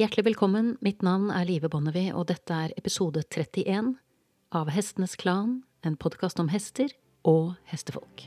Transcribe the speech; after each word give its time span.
Hjertelig 0.00 0.24
velkommen, 0.24 0.78
mitt 0.80 1.02
navn 1.04 1.26
er 1.28 1.44
Live 1.44 1.68
Bonnevie, 1.68 2.14
og 2.16 2.30
dette 2.30 2.56
er 2.56 2.72
episode 2.80 3.20
31 3.26 3.90
av 4.56 4.70
Hestenes 4.72 5.18
Klan, 5.20 5.58
en 5.84 5.98
podkast 6.00 6.40
om 6.40 6.48
hester 6.48 6.94
og 7.28 7.50
hestefolk. 7.68 8.22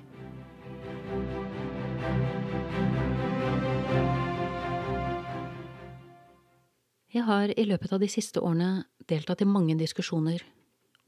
Jeg 7.09 7.25
har 7.25 7.49
i 7.49 7.65
løpet 7.65 7.97
av 7.97 8.03
de 8.05 8.11
siste 8.13 8.45
årene 8.45 8.85
deltatt 9.09 9.41
i 9.41 9.49
mange 9.49 9.73
diskusjoner 9.79 10.45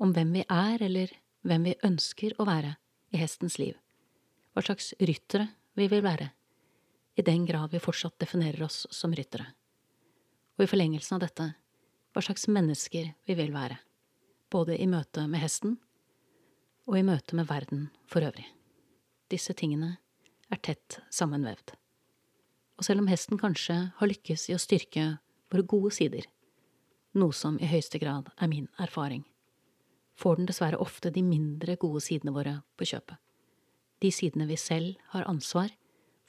om 0.02 0.10
hvem 0.18 0.34
vi 0.40 0.44
er, 0.50 0.82
eller 0.82 1.14
hvem 1.46 1.70
vi 1.70 1.78
ønsker 1.86 2.34
å 2.42 2.50
være 2.50 2.74
i 3.14 3.22
hestens 3.22 3.60
liv, 3.62 3.78
hva 4.58 4.66
slags 4.66 4.96
ryttere 4.98 5.52
vi 5.78 5.86
vil 5.86 6.02
være, 6.02 6.32
i 7.14 7.22
den 7.22 7.46
grad 7.46 7.78
vi 7.78 7.84
fortsatt 7.84 8.18
definerer 8.18 8.66
oss 8.66 8.88
som 8.90 9.14
ryttere, 9.14 9.52
og 10.58 10.66
i 10.66 10.70
forlengelsen 10.70 11.18
av 11.18 11.24
dette, 11.24 11.52
hva 12.14 12.24
slags 12.26 12.48
mennesker 12.50 13.12
vi 13.30 13.36
vil 13.38 13.54
være, 13.54 13.78
både 14.50 14.78
i 14.82 14.88
møte 14.90 15.28
med 15.30 15.44
hesten 15.44 15.78
og 16.88 16.98
i 16.98 17.06
møte 17.06 17.36
med 17.38 17.50
verden 17.50 17.90
for 18.10 18.26
øvrig. 18.26 18.48
Disse 19.30 19.54
tingene 19.54 19.98
er 20.50 20.62
tett 20.64 21.02
sammenvevd. 21.14 21.76
Og 22.78 22.86
selv 22.88 23.04
om 23.04 23.10
hesten 23.12 23.40
kanskje 23.42 23.78
har 23.98 24.10
lykkes 24.10 24.48
i 24.50 24.56
å 24.56 24.62
styrke 24.62 25.06
våre 25.52 25.66
gode 25.68 25.92
sider, 25.96 26.26
noe 27.18 27.36
som 27.36 27.58
i 27.60 27.70
høyeste 27.70 28.00
grad 28.02 28.30
er 28.38 28.50
min 28.50 28.70
erfaring, 28.82 29.26
får 30.18 30.40
den 30.40 30.50
dessverre 30.50 30.82
ofte 30.82 31.12
de 31.14 31.22
mindre 31.26 31.76
gode 31.78 32.02
sidene 32.06 32.34
våre 32.34 32.60
på 32.78 32.88
kjøpet. 32.90 33.18
De 34.02 34.12
sidene 34.14 34.48
vi 34.50 34.58
selv 34.62 34.98
har 35.14 35.28
ansvar 35.30 35.74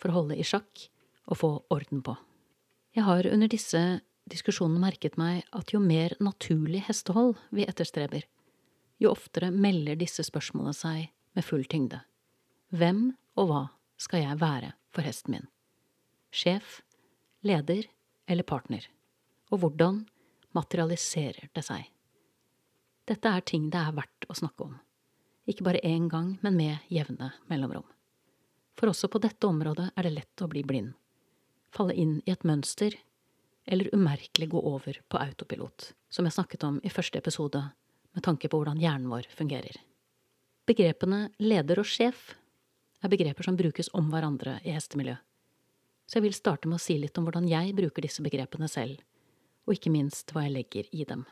for 0.01 0.11
å 0.11 0.21
holde 0.21 0.39
i 0.41 0.47
sjakk 0.47 0.89
og 1.29 1.41
få 1.41 1.51
orden 1.73 2.03
på. 2.05 2.17
Jeg 2.97 3.05
har 3.05 3.29
under 3.29 3.51
disse 3.53 4.01
diskusjonene 4.31 4.83
merket 4.83 5.17
meg 5.21 5.47
at 5.57 5.73
jo 5.73 5.81
mer 5.83 6.15
naturlig 6.23 6.85
hestehold 6.89 7.37
vi 7.55 7.67
etterstreber, 7.69 8.25
jo 8.99 9.13
oftere 9.13 9.51
melder 9.55 9.99
disse 9.99 10.25
spørsmålene 10.27 10.75
seg 10.77 11.09
med 11.37 11.47
full 11.47 11.65
tyngde. 11.71 12.01
Hvem 12.75 13.13
og 13.39 13.51
hva 13.51 13.63
skal 14.01 14.25
jeg 14.25 14.41
være 14.41 14.73
for 14.95 15.07
hesten 15.07 15.37
min? 15.37 15.47
Sjef, 16.35 16.81
leder 17.47 17.87
eller 18.29 18.45
partner? 18.45 18.85
Og 19.49 19.63
hvordan 19.63 20.03
materialiserer 20.57 21.49
det 21.55 21.65
seg? 21.65 21.87
Dette 23.09 23.31
er 23.33 23.45
ting 23.47 23.71
det 23.73 23.81
er 23.81 23.97
verdt 23.97 24.29
å 24.29 24.37
snakke 24.37 24.67
om. 24.67 24.75
Ikke 25.49 25.65
bare 25.65 25.81
én 25.81 26.11
gang, 26.13 26.35
men 26.43 26.59
med 26.59 26.91
jevne 26.93 27.31
mellomrom. 27.49 27.87
For 28.77 28.93
også 28.93 29.09
på 29.09 29.21
dette 29.23 29.49
området 29.49 29.89
er 29.97 30.05
det 30.05 30.13
lett 30.13 30.43
å 30.45 30.49
bli 30.51 30.63
blind. 30.67 30.93
Falle 31.73 31.97
inn 31.97 32.19
i 32.27 32.33
et 32.35 32.45
mønster, 32.45 32.93
eller 33.71 33.95
umerkelig 33.95 34.49
gå 34.49 34.61
over 34.61 35.01
på 35.09 35.19
autopilot, 35.21 35.93
som 36.09 36.25
jeg 36.25 36.33
snakket 36.33 36.65
om 36.65 36.81
i 36.83 36.91
første 36.91 37.21
episode, 37.21 37.61
med 38.17 38.25
tanke 38.25 38.49
på 38.49 38.57
hvordan 38.57 38.81
hjernen 38.81 39.11
vår 39.13 39.29
fungerer. 39.29 39.77
Begrepene 40.69 41.29
leder 41.37 41.83
og 41.83 41.89
sjef 41.89 42.31
er 43.05 43.13
begreper 43.13 43.45
som 43.45 43.59
brukes 43.59 43.91
om 43.93 44.09
hverandre 44.13 44.57
i 44.65 44.73
hestemiljø. 44.73 45.19
Så 46.09 46.17
jeg 46.17 46.25
vil 46.25 46.37
starte 46.37 46.69
med 46.69 46.79
å 46.79 46.83
si 46.83 46.97
litt 46.97 47.21
om 47.21 47.29
hvordan 47.29 47.49
jeg 47.51 47.77
bruker 47.77 48.05
disse 48.05 48.25
begrepene 48.25 48.71
selv, 48.73 49.03
og 49.69 49.77
ikke 49.77 49.93
minst 49.93 50.33
hva 50.33 50.47
jeg 50.47 50.55
legger 50.55 50.89
i 50.97 51.05
dem. 51.05 51.27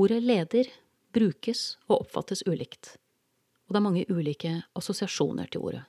Ordet 0.00 0.22
leder 0.24 0.72
brukes 1.12 1.74
og 1.90 2.06
oppfattes 2.06 2.46
ulikt, 2.48 2.94
og 3.68 3.76
det 3.76 3.82
er 3.82 3.84
mange 3.84 4.06
ulike 4.08 4.54
assosiasjoner 4.80 5.52
til 5.52 5.68
ordet, 5.68 5.84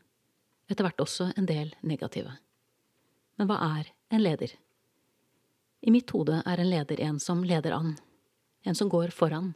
etter 0.68 0.84
hvert 0.84 1.00
også 1.08 1.32
en 1.40 1.48
del 1.48 1.72
negative. 1.80 2.36
Men 3.40 3.48
hva 3.48 3.64
er 3.80 3.96
en 4.12 4.24
leder? 4.24 4.52
I 5.86 5.92
mitt 5.94 6.10
hode 6.10 6.40
er 6.50 6.58
en 6.58 6.70
leder 6.70 7.02
en 7.06 7.20
som 7.22 7.44
leder 7.46 7.72
an, 7.72 7.92
en 8.66 8.76
som 8.76 8.90
går 8.90 9.12
foran, 9.14 9.52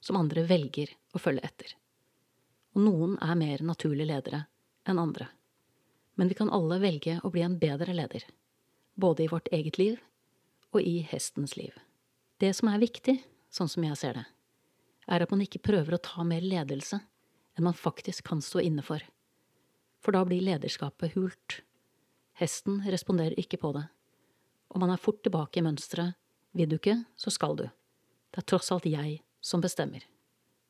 som 0.00 0.16
andre 0.16 0.46
velger 0.48 0.94
å 1.12 1.20
følge 1.20 1.44
etter. 1.44 1.74
Og 2.72 2.86
noen 2.86 3.18
er 3.20 3.36
mer 3.36 3.60
naturlige 3.60 4.08
ledere 4.08 4.38
enn 4.88 5.02
andre, 5.02 5.26
men 6.16 6.30
vi 6.30 6.38
kan 6.38 6.48
alle 6.56 6.78
velge 6.80 7.18
å 7.20 7.28
bli 7.34 7.44
en 7.44 7.58
bedre 7.60 7.92
leder, 7.92 8.24
både 8.96 9.26
i 9.26 9.28
vårt 9.28 9.50
eget 9.52 9.76
liv 9.76 10.00
og 10.72 10.80
i 10.80 11.02
hestens 11.10 11.52
liv. 11.60 11.76
Det 12.40 12.54
som 12.56 12.72
er 12.72 12.80
viktig, 12.80 13.18
sånn 13.52 13.68
som 13.68 13.84
jeg 13.84 14.00
ser 14.00 14.16
det, 14.16 14.24
er 15.04 15.20
at 15.20 15.34
man 15.36 15.44
ikke 15.44 15.60
prøver 15.68 15.98
å 15.98 16.04
ta 16.06 16.24
mer 16.24 16.40
ledelse 16.40 16.96
enn 16.96 17.68
man 17.68 17.76
faktisk 17.76 18.24
kan 18.30 18.40
stå 18.40 18.64
inne 18.64 18.86
for, 18.86 19.04
for 20.00 20.16
da 20.16 20.24
blir 20.24 20.40
lederskapet 20.48 21.12
hult. 21.18 21.60
Hesten 22.40 22.80
responderer 22.88 23.36
ikke 23.36 23.60
på 23.60 23.76
det, 23.76 23.84
og 24.74 24.82
man 24.82 24.92
er 24.92 25.00
fort 25.00 25.22
tilbake 25.22 25.60
i 25.60 25.64
mønsteret 25.64 26.18
vil 26.54 26.68
du 26.70 26.76
ikke, 26.76 27.00
så 27.18 27.32
skal 27.34 27.56
du. 27.58 27.64
Det 28.34 28.42
er 28.42 28.48
tross 28.50 28.70
alt 28.74 28.86
jeg 28.86 29.20
som 29.42 29.62
bestemmer. 29.62 30.02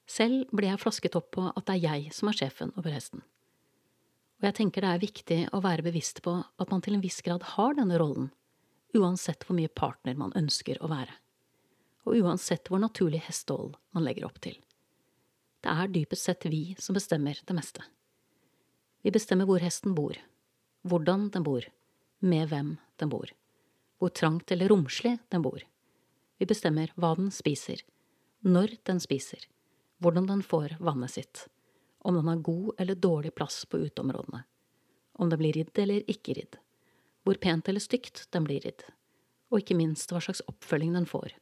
Selv 0.06 0.46
blir 0.52 0.70
jeg 0.70 0.82
flasket 0.82 1.16
opp 1.16 1.30
på 1.36 1.48
at 1.48 1.64
det 1.64 1.78
er 1.78 1.84
jeg 1.88 2.14
som 2.16 2.28
er 2.28 2.38
sjefen 2.38 2.72
over 2.76 2.92
hesten. 2.92 3.24
Og 4.40 4.48
jeg 4.50 4.58
tenker 4.60 4.84
det 4.84 4.92
er 4.92 5.04
viktig 5.04 5.40
å 5.56 5.62
være 5.64 5.84
bevisst 5.86 6.20
på 6.24 6.38
at 6.44 6.72
man 6.72 6.84
til 6.84 6.96
en 6.96 7.04
viss 7.04 7.20
grad 7.24 7.44
har 7.56 7.76
denne 7.76 8.00
rollen, 8.00 8.30
uansett 8.96 9.44
hvor 9.44 9.56
mye 9.56 9.72
partner 9.72 10.16
man 10.20 10.34
ønsker 10.36 10.80
å 10.84 10.90
være 10.92 11.16
og 12.04 12.20
uansett 12.20 12.68
hvor 12.68 12.80
naturlig 12.82 13.22
hestehold 13.26 13.74
man 13.96 14.04
legger 14.04 14.28
opp 14.28 14.40
til. 14.44 14.56
Det 15.64 15.72
er 15.72 15.92
dypest 15.92 16.28
sett 16.28 16.46
vi 16.52 16.76
som 16.78 16.96
bestemmer 16.96 17.38
det 17.46 17.56
meste. 17.56 17.84
Vi 19.04 19.12
bestemmer 19.12 19.48
hvor 19.48 19.62
hesten 19.64 19.96
bor, 19.96 20.16
hvordan 20.84 21.30
den 21.32 21.44
bor, 21.44 21.64
med 22.24 22.48
hvem 22.48 22.76
den 23.00 23.10
bor, 23.12 23.30
hvor 23.98 24.12
trangt 24.14 24.52
eller 24.52 24.68
romslig 24.68 25.18
den 25.28 25.42
bor. 25.42 25.62
Vi 26.38 26.46
bestemmer 26.46 26.92
hva 26.98 27.14
den 27.18 27.30
spiser, 27.34 27.80
når 28.44 28.76
den 28.84 29.00
spiser, 29.00 29.46
hvordan 30.02 30.26
den 30.28 30.42
får 30.44 30.76
vannet 30.80 31.14
sitt, 31.14 31.46
om 32.04 32.18
den 32.18 32.28
har 32.28 32.42
god 32.44 32.74
eller 32.78 32.98
dårlig 32.98 33.34
plass 33.34 33.62
på 33.64 33.80
uteområdene, 33.86 34.42
om 35.14 35.30
den 35.30 35.40
blir 35.40 35.56
ridd 35.56 35.78
eller 35.78 36.04
ikke 36.10 36.34
ridd, 36.36 36.58
hvor 37.24 37.38
pent 37.40 37.70
eller 37.70 37.80
stygt 37.80 38.26
den 38.34 38.44
blir 38.44 38.60
ridd, 38.66 38.82
og 39.52 39.62
ikke 39.62 39.78
minst 39.78 40.12
hva 40.12 40.20
slags 40.20 40.42
oppfølging 40.50 40.92
den 40.96 41.08
får, 41.08 41.32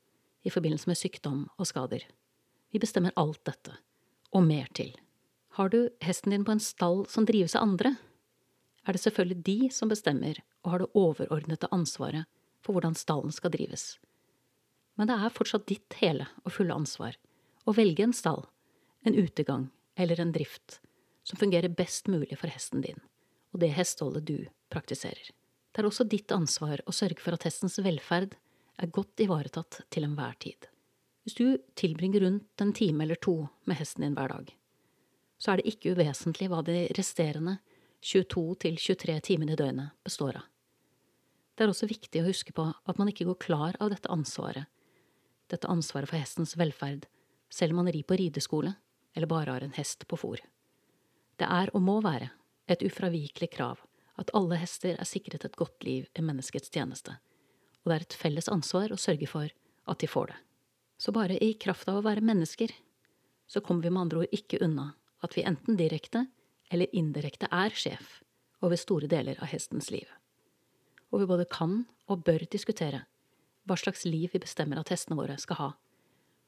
i 0.46 0.52
forbindelse 0.52 0.91
med 0.91 0.98
sykdom 1.00 1.46
og 1.56 1.66
skader. 1.70 2.04
Vi 2.70 2.80
bestemmer 2.82 3.16
alt 3.16 3.42
dette, 3.48 3.74
og 4.32 4.46
mer 4.46 4.68
til. 4.76 4.92
Har 5.56 5.68
du 5.72 5.91
hesten 6.00 6.32
din 6.32 6.44
på 6.44 6.54
en 6.54 6.62
stall 6.62 7.02
som 7.10 7.26
drives 7.28 7.56
av 7.56 7.66
andre, 7.66 7.96
er 8.86 8.96
det 8.96 9.02
selvfølgelig 9.02 9.42
de 9.46 9.58
som 9.70 9.91
bestemmer 9.91 10.41
og 10.62 10.72
har 10.72 10.82
det 10.82 10.94
overordnede 10.98 11.68
ansvaret 11.74 12.26
for 12.62 12.76
hvordan 12.76 12.96
stallen 12.98 13.34
skal 13.34 13.52
drives. 13.54 13.96
Men 14.98 15.08
det 15.08 15.18
er 15.18 15.34
fortsatt 15.34 15.68
ditt 15.70 15.98
hele 16.00 16.28
og 16.44 16.54
fulle 16.56 16.74
ansvar 16.76 17.18
å 17.64 17.74
velge 17.76 18.04
en 18.04 18.16
stall, 18.16 18.44
en 19.06 19.16
utegang 19.16 19.70
eller 19.98 20.20
en 20.20 20.34
drift 20.34 20.80
som 21.26 21.38
fungerer 21.38 21.72
best 21.74 22.10
mulig 22.10 22.36
for 22.38 22.50
hesten 22.50 22.82
din 22.84 23.00
og 23.52 23.60
det 23.60 23.72
hesteholdet 23.76 24.26
du 24.26 24.36
praktiserer. 24.72 25.30
Det 25.72 25.80
er 25.80 25.88
også 25.88 26.06
ditt 26.08 26.32
ansvar 26.32 26.82
å 26.88 26.94
sørge 26.94 27.20
for 27.20 27.36
at 27.36 27.46
hestens 27.46 27.78
velferd 27.84 28.34
er 28.80 28.92
godt 28.92 29.20
ivaretatt 29.24 29.82
til 29.92 30.06
enhver 30.08 30.36
tid. 30.40 30.68
Hvis 31.22 31.36
du 31.38 31.58
tilbringer 31.78 32.24
rundt 32.24 32.64
en 32.64 32.72
time 32.76 33.04
eller 33.04 33.20
to 33.20 33.36
med 33.68 33.78
hesten 33.78 34.04
din 34.04 34.16
hver 34.16 34.32
dag, 34.32 34.48
så 35.38 35.52
er 35.52 35.60
det 35.60 35.72
ikke 35.72 35.94
uvesentlig 35.96 36.48
hva 36.50 36.62
de 36.66 36.86
resterende 36.96 37.58
22 38.02 38.44
til 38.64 38.78
23 38.80 39.18
timene 39.28 39.54
i 39.54 39.58
døgnet 39.58 39.94
består 40.04 40.40
av. 40.40 40.48
Det 41.54 41.64
er 41.64 41.72
også 41.72 41.88
viktig 41.90 42.22
å 42.22 42.28
huske 42.28 42.54
på 42.56 42.64
at 42.72 43.00
man 43.00 43.10
ikke 43.12 43.26
går 43.28 43.40
klar 43.42 43.78
av 43.80 43.92
dette 43.92 44.10
ansvaret, 44.12 44.68
dette 45.52 45.68
ansvaret 45.68 46.08
for 46.08 46.16
hestens 46.16 46.56
velferd, 46.56 47.04
selv 47.52 47.74
om 47.74 47.82
man 47.82 47.92
rir 47.92 48.06
på 48.08 48.16
rideskole 48.16 48.74
eller 49.12 49.28
bare 49.28 49.52
har 49.52 49.64
en 49.66 49.76
hest 49.76 50.06
på 50.08 50.16
fòr. 50.16 50.41
Det 51.36 51.48
er 51.48 51.72
og 51.76 51.84
må 51.84 51.98
være 52.04 52.30
et 52.70 52.84
ufravikelig 52.86 53.50
krav 53.52 53.82
at 54.20 54.32
alle 54.36 54.56
hester 54.60 54.96
er 54.96 55.08
sikret 55.08 55.44
et 55.44 55.59
godt 55.60 55.84
liv 55.84 56.09
i 56.16 56.24
menneskets 56.24 56.72
tjeneste 56.72 57.18
og 57.82 57.91
det 57.91 57.97
er 57.97 58.06
et 58.06 58.18
felles 58.18 58.48
ansvar 58.53 58.94
å 58.94 59.00
sørge 59.00 59.28
for 59.30 59.50
at 59.91 60.03
de 60.03 60.09
får 60.10 60.30
det. 60.30 60.38
Så 61.03 61.15
bare 61.15 61.38
i 61.42 61.53
kraft 61.59 61.88
av 61.91 61.98
å 61.98 62.06
være 62.06 62.22
mennesker, 62.24 62.71
så 63.50 63.60
kommer 63.60 63.82
vi 63.82 63.91
med 63.91 64.04
andre 64.04 64.22
ord 64.22 64.34
ikke 64.36 64.62
unna 64.62 64.92
at 65.22 65.34
vi 65.36 65.47
enten 65.47 65.78
direkte 65.78 66.27
eller 66.72 66.94
indirekte 66.97 67.50
er 67.50 67.74
sjef 67.74 68.21
over 68.62 68.78
store 68.78 69.10
deler 69.10 69.41
av 69.42 69.50
hestens 69.50 69.91
liv. 69.91 70.06
Og 71.12 71.22
vi 71.22 71.28
både 71.28 71.48
kan 71.50 71.82
og 72.10 72.24
bør 72.26 72.44
diskutere 72.50 73.04
hva 73.68 73.76
slags 73.78 74.03
liv 74.09 74.32
vi 74.32 74.41
bestemmer 74.42 74.80
at 74.80 74.91
hestene 74.91 75.14
våre 75.18 75.36
skal 75.38 75.59
ha, 75.60 75.68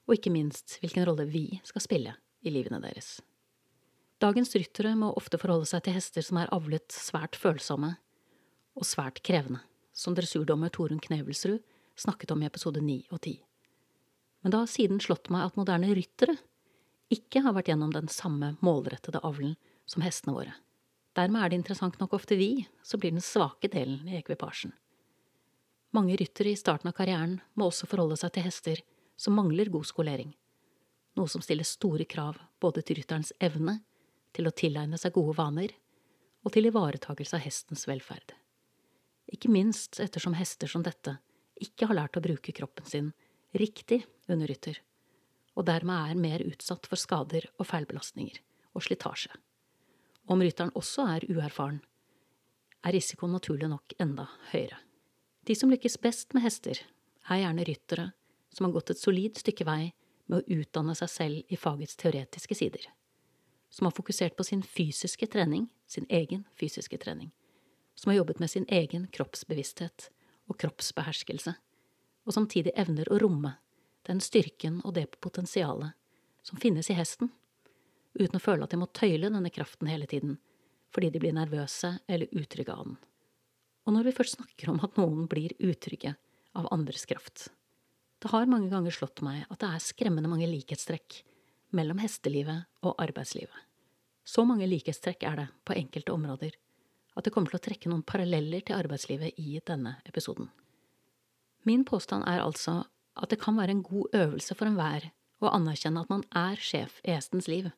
og 0.09 0.17
ikke 0.17 0.33
minst 0.35 0.81
hvilken 0.83 1.07
rolle 1.07 1.29
vi 1.31 1.61
skal 1.63 1.85
spille 1.85 2.17
i 2.43 2.53
livene 2.53 2.81
deres. 2.83 3.21
Dagens 4.23 4.55
ryttere 4.57 4.95
må 4.99 5.13
ofte 5.19 5.39
forholde 5.39 5.69
seg 5.69 5.85
til 5.85 5.97
hester 5.97 6.25
som 6.25 6.41
er 6.41 6.51
avlet 6.55 6.91
svært 6.95 7.39
følsomme 7.39 7.95
og 8.75 8.87
svært 8.89 9.21
krevende 9.27 9.63
som 9.95 10.17
dressurdommer 10.17 10.73
Torunn 10.75 11.03
Knevelsrud 11.03 11.61
snakket 12.01 12.33
om 12.35 12.43
i 12.43 12.49
episode 12.49 12.83
9 12.83 12.99
og 13.13 13.21
10. 13.21 13.37
Men 14.43 14.53
det 14.53 14.61
har 14.61 14.71
siden 14.71 15.01
slått 15.01 15.31
meg 15.33 15.47
at 15.47 15.59
moderne 15.59 15.93
ryttere 15.95 16.37
ikke 17.15 17.45
har 17.45 17.55
vært 17.57 17.71
gjennom 17.71 17.93
den 17.95 18.11
samme 18.11 18.55
målrettede 18.65 19.23
avlen 19.25 19.55
som 19.87 20.03
hestene 20.05 20.35
våre. 20.35 20.55
Dermed 21.15 21.43
er 21.43 21.53
det 21.53 21.61
interessant 21.61 22.01
nok 22.01 22.17
ofte 22.17 22.37
vi 22.39 22.67
som 22.83 23.01
blir 23.01 23.15
den 23.15 23.23
svake 23.23 23.71
delen 23.71 24.09
i 24.11 24.19
ekvipasjen. 24.19 24.73
Mange 25.95 26.17
ryttere 26.19 26.51
i 26.51 26.59
starten 26.59 26.91
av 26.91 26.97
karrieren 26.99 27.37
må 27.55 27.69
også 27.71 27.87
forholde 27.87 28.19
seg 28.19 28.33
til 28.35 28.47
hester 28.49 28.81
som 29.17 29.37
mangler 29.39 29.71
god 29.71 29.87
skolering, 29.87 30.33
noe 31.15 31.31
som 31.31 31.43
stiller 31.45 31.67
store 31.69 32.07
krav 32.11 32.41
både 32.63 32.83
til 32.83 32.99
rytterens 32.99 33.31
evne 33.39 33.79
til 34.35 34.51
å 34.51 34.55
tilegne 34.59 34.99
seg 34.99 35.15
gode 35.15 35.37
vaner 35.39 35.77
og 36.43 36.51
til 36.57 36.67
ivaretagelse 36.67 37.39
av 37.39 37.47
hestens 37.47 37.87
velferd. 37.87 38.35
Ikke 39.31 39.53
minst 39.53 40.01
ettersom 40.03 40.35
hester 40.35 40.71
som 40.71 40.83
dette 40.83 41.15
ikke 41.63 41.87
har 41.87 42.01
lært 42.01 42.19
å 42.19 42.25
bruke 42.25 42.53
kroppen 42.53 42.91
sin 42.91 43.13
riktig 43.55 44.03
under 44.27 44.51
rytter, 44.51 44.81
og 45.55 45.71
dermed 45.71 46.11
er 46.11 46.19
mer 46.27 46.43
utsatt 46.43 46.91
for 46.91 46.99
skader 46.99 47.47
og 47.55 47.71
feilbelastninger 47.71 48.43
og 48.75 48.83
slitasje. 48.83 49.31
Om 50.27 50.41
rytteren 50.41 50.73
også 50.73 51.05
er 51.17 51.27
uerfaren, 51.29 51.83
er 52.85 52.97
risikoen 52.97 53.35
naturlig 53.37 53.69
nok 53.69 53.93
enda 54.01 54.27
høyere. 54.53 54.79
De 55.45 55.57
som 55.57 55.73
lykkes 55.73 55.99
best 56.01 56.33
med 56.33 56.45
hester, 56.47 56.81
er 57.29 57.41
gjerne 57.43 57.65
ryttere 57.69 58.07
som 58.53 58.65
har 58.67 58.73
gått 58.73 58.95
et 58.95 59.01
solid 59.01 59.37
stykke 59.41 59.67
vei 59.69 59.93
med 60.31 60.41
å 60.41 60.61
utdanne 60.61 60.95
seg 60.97 61.11
selv 61.13 61.53
i 61.53 61.59
fagets 61.61 61.99
teoretiske 62.01 62.57
sider, 62.57 62.87
som 63.69 63.89
har 63.89 63.97
fokusert 63.97 64.37
på 64.37 64.47
sin 64.49 64.63
fysiske 64.65 65.29
trening, 65.29 65.69
sin 65.87 66.07
egen 66.09 66.47
fysiske 66.57 66.99
trening, 67.01 67.33
som 67.95 68.11
har 68.11 68.23
jobbet 68.23 68.41
med 68.41 68.53
sin 68.53 68.65
egen 68.73 69.09
kroppsbevissthet 69.13 70.09
og 70.49 70.59
kroppsbeherskelse, 70.61 71.57
og 72.25 72.33
samtidig 72.33 72.73
evner 72.81 73.11
å 73.13 73.21
romme 73.21 73.59
den 74.09 74.21
styrken 74.25 74.81
og 74.85 74.97
det 74.97 75.11
potensialet 75.25 75.93
som 76.45 76.61
finnes 76.61 76.89
i 76.93 76.97
hesten, 76.97 77.33
uten 78.19 78.39
å 78.39 78.43
føle 78.43 78.67
at 78.67 78.75
de 78.75 78.81
må 78.81 78.89
tøyle 78.95 79.31
denne 79.31 79.53
kraften 79.55 79.91
hele 79.91 80.09
tiden, 80.11 80.39
fordi 80.95 81.11
de 81.11 81.23
blir 81.23 81.35
nervøse 81.37 81.97
eller 82.07 82.31
utrygge 82.33 82.75
av 82.75 82.87
den. 82.87 82.97
Og 83.85 83.97
når 83.97 84.09
vi 84.09 84.17
først 84.17 84.39
snakker 84.39 84.71
om 84.73 84.81
at 84.87 84.97
noen 85.01 85.27
blir 85.29 85.53
utrygge 85.59 86.15
av 86.57 86.71
andres 86.73 87.05
kraft, 87.11 87.49
det 88.23 88.31
har 88.33 88.49
mange 88.49 88.71
ganger 88.73 88.95
slått 88.95 89.21
meg 89.27 89.45
at 89.51 89.61
det 89.61 89.69
er 89.69 89.83
skremmende 89.85 90.31
mange 90.33 90.49
likhetstrekk 90.49 91.19
mellom 91.77 91.99
hestelivet 92.01 92.71
og 92.87 92.95
arbeidslivet. 93.03 93.57
Så 94.25 94.47
mange 94.49 94.65
likhetstrekk 94.71 95.27
er 95.29 95.43
det 95.43 95.49
på 95.69 95.77
enkelte 95.77 96.15
områder 96.15 96.55
at 97.15 97.27
det 97.27 97.35
kommer 97.35 97.53
til 97.53 97.61
å 97.61 97.65
trekke 97.67 97.91
noen 97.91 98.07
paralleller 98.07 98.65
til 98.65 98.79
arbeidslivet 98.79 99.37
i 99.39 99.61
denne 99.67 99.99
episoden. 100.09 100.49
Min 101.69 101.85
påstand 101.85 102.25
er 102.29 102.43
altså 102.43 102.83
at 103.15 103.31
det 103.31 103.39
kan 103.43 103.57
være 103.59 103.77
en 103.77 103.85
god 103.85 104.17
øvelse 104.17 104.57
for 104.57 104.69
enhver 104.69 105.11
å 105.45 105.53
anerkjenne 105.53 106.03
at 106.03 106.11
man 106.11 106.25
er 106.35 106.59
sjef 106.61 106.99
i 107.05 107.15
hestens 107.15 107.49
liv, 107.51 107.69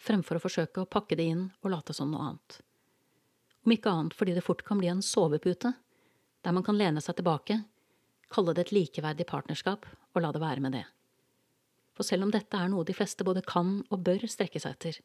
fremfor 0.00 0.38
å 0.38 0.42
forsøke 0.42 0.82
å 0.82 0.88
pakke 0.88 1.18
det 1.18 1.28
inn 1.32 1.46
og 1.60 1.72
late 1.74 1.94
som 1.96 2.10
noe 2.12 2.30
annet. 2.30 2.60
Om 3.66 3.74
ikke 3.74 3.92
annet 3.92 4.16
fordi 4.16 4.34
det 4.36 4.44
fort 4.46 4.64
kan 4.66 4.80
bli 4.80 4.88
en 4.88 5.04
sovepute, 5.04 5.74
der 6.40 6.56
man 6.56 6.64
kan 6.64 6.78
lene 6.80 7.02
seg 7.04 7.18
tilbake, 7.18 7.58
kalle 8.32 8.54
det 8.56 8.68
et 8.68 8.74
likeverdig 8.74 9.26
partnerskap 9.28 9.84
og 10.14 10.24
la 10.24 10.32
det 10.32 10.42
være 10.42 10.64
med 10.64 10.76
det. 10.78 10.86
For 11.96 12.06
selv 12.06 12.24
om 12.24 12.32
dette 12.32 12.56
er 12.56 12.70
noe 12.72 12.86
de 12.88 12.96
fleste 12.96 13.26
både 13.26 13.44
kan 13.44 13.80
og 13.90 14.04
bør 14.06 14.24
strekke 14.30 14.62
seg 14.62 14.76
etter, 14.78 15.00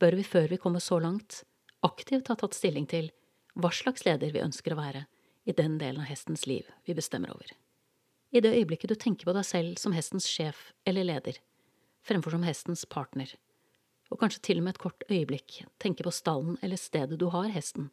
bør 0.00 0.16
vi 0.16 0.24
før 0.24 0.48
vi 0.48 0.60
kommer 0.62 0.80
så 0.80 1.00
langt, 1.02 1.42
aktivt 1.84 2.30
ha 2.30 2.36
tatt 2.38 2.56
stilling 2.56 2.86
til 2.88 3.10
hva 3.58 3.70
slags 3.74 4.06
leder 4.06 4.32
vi 4.32 4.42
ønsker 4.42 4.72
å 4.72 4.78
være 4.78 5.04
i 5.48 5.54
den 5.56 5.76
delen 5.80 6.00
av 6.04 6.08
hestens 6.08 6.46
liv 6.46 6.68
vi 6.86 6.96
bestemmer 6.96 7.34
over. 7.34 7.50
I 8.30 8.40
det 8.44 8.54
øyeblikket 8.54 8.92
du 8.92 8.96
tenker 9.00 9.28
på 9.28 9.34
deg 9.36 9.46
selv 9.48 9.78
som 9.80 9.94
hestens 9.96 10.28
sjef 10.28 10.70
eller 10.88 11.06
leder, 11.08 11.38
fremfor 12.04 12.34
som 12.34 12.44
hestens 12.46 12.84
partner, 12.88 13.30
og 14.08 14.20
kanskje 14.20 14.42
til 14.48 14.60
og 14.60 14.66
med 14.66 14.76
et 14.76 14.82
kort 14.82 15.04
øyeblikk 15.10 15.62
tenker 15.82 16.06
på 16.06 16.12
stallen 16.14 16.56
eller 16.62 16.80
stedet 16.80 17.18
du 17.20 17.28
har 17.34 17.50
hesten, 17.52 17.90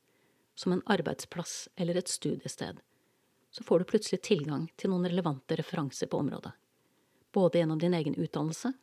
som 0.56 0.72
en 0.72 0.84
arbeidsplass 0.86 1.68
eller 1.76 2.00
et 2.00 2.12
studiested, 2.12 2.80
så 3.52 3.64
får 3.64 3.80
du 3.80 3.90
plutselig 3.92 4.22
tilgang 4.24 4.68
til 4.80 4.92
noen 4.92 5.08
relevante 5.08 5.56
referanser 5.60 6.10
på 6.12 6.20
området, 6.24 6.52
både 7.36 7.60
gjennom 7.60 7.80
din 7.80 7.96
egen 7.96 8.16
utdannelse 8.16 8.74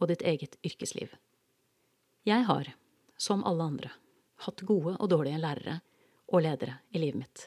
og 0.00 0.10
ditt 0.10 0.22
eget 0.22 0.58
yrkesliv. 0.66 1.14
Jeg 2.26 2.46
har, 2.48 2.70
som 3.16 3.44
alle 3.46 3.66
andre, 3.70 3.90
hatt 4.46 4.62
gode 4.66 4.96
og 4.98 5.10
dårlige 5.10 5.40
lærere 5.42 5.80
og 6.32 6.42
ledere 6.42 6.80
i 6.90 7.02
livet 7.02 7.20
mitt. 7.22 7.46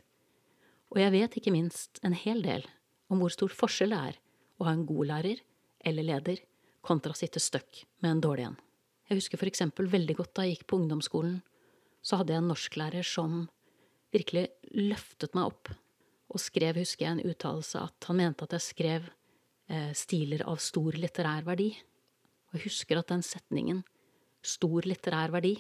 Og 0.93 1.01
jeg 1.01 1.13
vet 1.15 1.39
ikke 1.39 1.55
minst 1.55 1.99
en 2.05 2.15
hel 2.15 2.43
del 2.45 2.63
om 3.11 3.19
hvor 3.19 3.33
stor 3.33 3.51
forskjell 3.51 3.95
det 3.95 4.03
er 4.11 4.21
å 4.57 4.67
ha 4.67 4.75
en 4.75 4.85
god 4.87 5.11
lærer 5.11 5.43
eller 5.87 6.07
leder 6.07 6.43
kontra 6.85 7.11
å 7.15 7.19
sitte 7.19 7.43
støkk 7.43 7.83
med 8.03 8.11
en 8.11 8.23
dårlig 8.23 8.47
en. 8.47 8.59
Jeg 9.07 9.21
husker 9.21 9.47
eksempel 9.47 9.87
veldig 9.87 10.17
godt 10.19 10.33
da 10.35 10.43
jeg 10.43 10.57
gikk 10.57 10.67
på 10.67 10.79
ungdomsskolen, 10.81 11.37
så 12.03 12.19
hadde 12.19 12.33
jeg 12.33 12.43
en 12.43 12.49
norsklærer 12.51 13.05
som 13.07 13.45
virkelig 14.11 14.47
løftet 14.75 15.35
meg 15.35 15.51
opp, 15.51 15.71
og 16.27 16.41
skrev, 16.43 16.79
husker 16.81 17.05
jeg, 17.05 17.15
en 17.15 17.31
uttalelse 17.31 17.79
at 17.79 18.07
han 18.09 18.19
mente 18.19 18.43
at 18.43 18.55
jeg 18.57 18.65
skrev 18.65 19.07
eh, 19.71 19.93
stiler 19.95 20.43
av 20.47 20.59
stor 20.59 20.97
litterær 20.99 21.47
verdi. 21.47 21.69
Og 22.49 22.57
jeg 22.57 22.65
husker 22.67 22.99
at 22.99 23.13
den 23.13 23.23
setningen, 23.23 23.79
stor 24.43 24.87
litterær 24.87 25.31
verdi, 25.35 25.55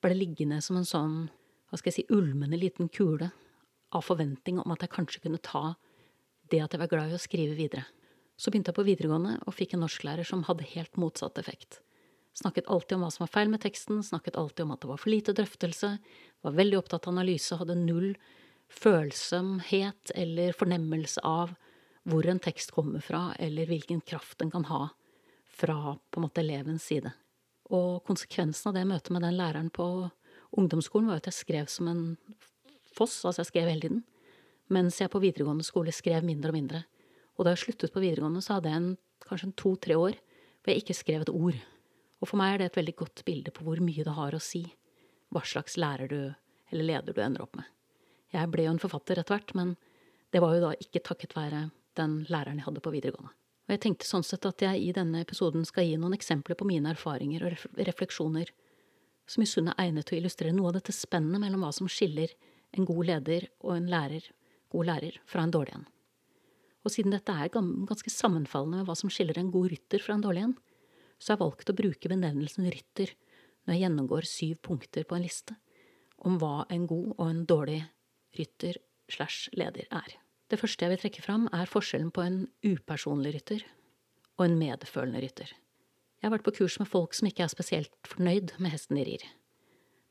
ble 0.00 0.16
liggende 0.16 0.62
som 0.64 0.80
en 0.80 0.88
sånn, 0.88 1.20
hva 1.68 1.76
skal 1.76 1.92
jeg 1.92 1.98
si, 2.00 2.06
ulmende 2.16 2.56
liten 2.60 2.88
kule 2.88 3.28
av 3.92 4.06
forventning 4.06 4.60
om 4.62 4.72
at 4.72 4.86
jeg 4.86 4.94
kanskje 4.94 5.24
kunne 5.26 5.42
ta 5.44 5.74
det 6.50 6.62
at 6.64 6.72
jeg 6.72 6.80
var 6.80 6.90
glad 6.90 7.12
i 7.12 7.18
å 7.18 7.20
skrive 7.20 7.58
videre. 7.58 7.84
Så 8.40 8.48
begynte 8.48 8.72
jeg 8.72 8.80
på 8.80 8.88
videregående 8.88 9.36
og 9.44 9.54
fikk 9.54 9.76
en 9.76 9.84
norsklærer 9.84 10.24
som 10.26 10.46
hadde 10.48 10.68
helt 10.72 10.96
motsatt 11.00 11.38
effekt. 11.42 11.82
Snakket 12.40 12.70
alltid 12.72 12.96
om 12.96 13.02
hva 13.04 13.10
som 13.12 13.26
var 13.26 13.32
feil 13.34 13.50
med 13.52 13.60
teksten, 13.60 14.02
snakket 14.04 14.38
alltid 14.40 14.64
om 14.64 14.70
at 14.72 14.80
det 14.80 14.88
var 14.88 15.00
for 15.00 15.12
lite 15.12 15.34
drøftelse, 15.36 15.90
var 16.40 16.54
veldig 16.56 16.78
opptatt 16.78 17.04
av 17.04 17.12
analyse, 17.12 17.58
hadde 17.60 17.76
null 17.76 18.14
følsomhet 18.70 20.12
eller 20.14 20.56
fornemmelse 20.56 21.20
av 21.26 21.52
hvor 22.08 22.24
en 22.30 22.40
tekst 22.40 22.72
kommer 22.72 23.02
fra, 23.04 23.34
eller 23.38 23.68
hvilken 23.68 24.00
kraft 24.00 24.38
den 24.40 24.52
kan 24.52 24.64
ha 24.70 24.86
fra 25.50 25.98
på 26.10 26.20
en 26.20 26.24
måte 26.24 26.40
elevens 26.40 26.86
side. 26.88 27.12
Og 27.70 28.00
konsekvensen 28.06 28.70
av 28.70 28.78
det 28.78 28.86
møtet 28.88 29.12
med 29.14 29.26
den 29.26 29.36
læreren 29.36 29.68
på 29.74 29.88
ungdomsskolen 30.56 31.10
var 31.10 31.20
at 31.20 31.28
jeg 31.28 31.42
skrev 31.42 31.68
som 31.70 31.90
en 31.90 32.04
foss, 32.96 33.20
altså 33.24 33.44
jeg 33.44 33.50
skrev 33.50 33.68
hele 33.68 33.84
tiden, 33.84 34.00
mens 34.70 35.00
jeg 35.02 35.12
på 35.12 35.20
videregående 35.22 35.66
skole 35.66 35.92
skrev 35.94 36.24
mindre 36.26 36.54
og 36.54 36.56
mindre. 36.56 36.82
Og 37.36 37.44
da 37.44 37.54
jeg 37.54 37.66
sluttet 37.66 37.92
på 37.92 38.02
videregående, 38.02 38.42
så 38.42 38.56
hadde 38.56 38.72
jeg 38.72 38.80
en, 38.80 38.90
kanskje 39.26 39.50
en 39.50 39.58
to–tre 39.60 39.98
år 39.98 40.16
hvor 40.60 40.72
jeg 40.72 40.82
ikke 40.82 40.96
skrev 40.96 41.26
et 41.26 41.32
ord. 41.32 41.60
Og 42.20 42.28
for 42.28 42.40
meg 42.40 42.54
er 42.54 42.62
det 42.62 42.70
et 42.70 42.80
veldig 42.80 42.96
godt 43.00 43.24
bilde 43.26 43.52
på 43.54 43.64
hvor 43.64 43.80
mye 43.84 44.04
det 44.06 44.16
har 44.16 44.36
å 44.36 44.42
si 44.42 44.62
hva 45.32 45.42
slags 45.46 45.76
lærer 45.80 46.10
du 46.10 46.20
eller 46.70 46.86
leder 46.86 47.16
du 47.16 47.20
ender 47.22 47.44
opp 47.44 47.56
med. 47.58 47.66
Jeg 48.30 48.50
ble 48.52 48.66
jo 48.66 48.74
en 48.74 48.82
forfatter 48.82 49.18
etter 49.18 49.34
hvert, 49.34 49.54
men 49.58 49.74
det 50.30 50.42
var 50.42 50.54
jo 50.54 50.64
da 50.68 50.72
ikke 50.78 51.02
takket 51.06 51.34
være 51.34 51.68
den 51.98 52.20
læreren 52.30 52.60
jeg 52.60 52.68
hadde 52.68 52.82
på 52.84 52.92
videregående. 52.94 53.32
Og 53.66 53.74
jeg 53.74 53.82
tenkte 53.84 54.06
sånn 54.06 54.26
sett 54.26 54.46
at 54.46 54.62
jeg 54.64 54.82
i 54.82 54.92
denne 54.94 55.22
episoden 55.22 55.64
skal 55.66 55.86
gi 55.86 55.96
noen 55.98 56.16
eksempler 56.16 56.58
på 56.58 56.66
mine 56.66 56.90
erfaringer 56.94 57.44
og 57.46 57.64
refleksjoner 57.78 58.50
som 59.30 59.44
i 59.44 59.46
sum 59.46 59.68
er 59.70 59.78
egnet 59.78 60.08
til 60.08 60.16
å 60.16 60.20
illustrere 60.20 60.54
noe 60.54 60.72
av 60.72 60.78
dette 60.80 60.94
spennet 60.94 61.38
mellom 61.38 61.62
hva 61.62 61.70
som 61.74 61.90
skiller 61.90 62.32
en 62.74 62.86
god 62.86 63.04
leder 63.06 63.46
og 63.62 63.76
en 63.76 63.86
lærer, 63.90 64.24
god 64.74 64.88
lærer 64.88 65.20
fra 65.30 65.44
en 65.46 65.54
dårlig 65.54 65.76
en. 65.76 65.86
Og 66.82 66.94
siden 66.94 67.14
dette 67.14 67.30
er 67.30 67.52
ganske 67.52 68.10
sammenfallende 68.10 68.80
med 68.80 68.88
hva 68.88 68.96
som 68.98 69.12
skiller 69.12 69.38
en 69.38 69.52
god 69.54 69.70
rytter 69.74 70.02
fra 70.02 70.16
en 70.16 70.24
dårlig 70.24 70.48
en, 70.48 70.56
så 71.20 71.32
har 71.32 71.36
jeg 71.36 71.44
valgt 71.44 71.70
å 71.70 71.76
bruke 71.76 72.10
benevnelsen 72.10 72.68
rytter 72.72 73.12
når 73.66 73.74
jeg 73.76 73.82
gjennomgår 73.84 74.28
syv 74.28 74.60
punkter 74.66 75.04
på 75.06 75.18
en 75.18 75.26
liste 75.26 75.56
om 76.24 76.36
hva 76.40 76.66
en 76.72 76.86
god 76.88 77.12
og 77.16 77.24
en 77.26 77.44
dårlig 77.48 77.80
rytter 78.36 78.80
slash 79.10 79.52
leder 79.56 79.86
er. 79.90 80.16
Det 80.50 80.58
første 80.60 80.84
jeg 80.84 80.92
vil 80.92 81.02
trekke 81.04 81.24
fram, 81.24 81.46
er 81.54 81.70
forskjellen 81.70 82.10
på 82.12 82.24
en 82.24 82.40
upersonlig 82.66 83.36
rytter 83.36 83.64
og 84.38 84.46
en 84.46 84.58
medfølende 84.58 85.22
rytter. 85.22 85.52
Jeg 86.20 86.28
har 86.28 86.34
vært 86.34 86.46
på 86.48 86.56
kurs 86.58 86.76
med 86.80 86.90
folk 86.90 87.14
som 87.16 87.28
ikke 87.30 87.46
er 87.46 87.52
spesielt 87.52 87.94
fornøyd 88.08 88.56
med 88.58 88.74
hesten 88.74 88.98
de 88.98 89.06
rir, 89.06 89.24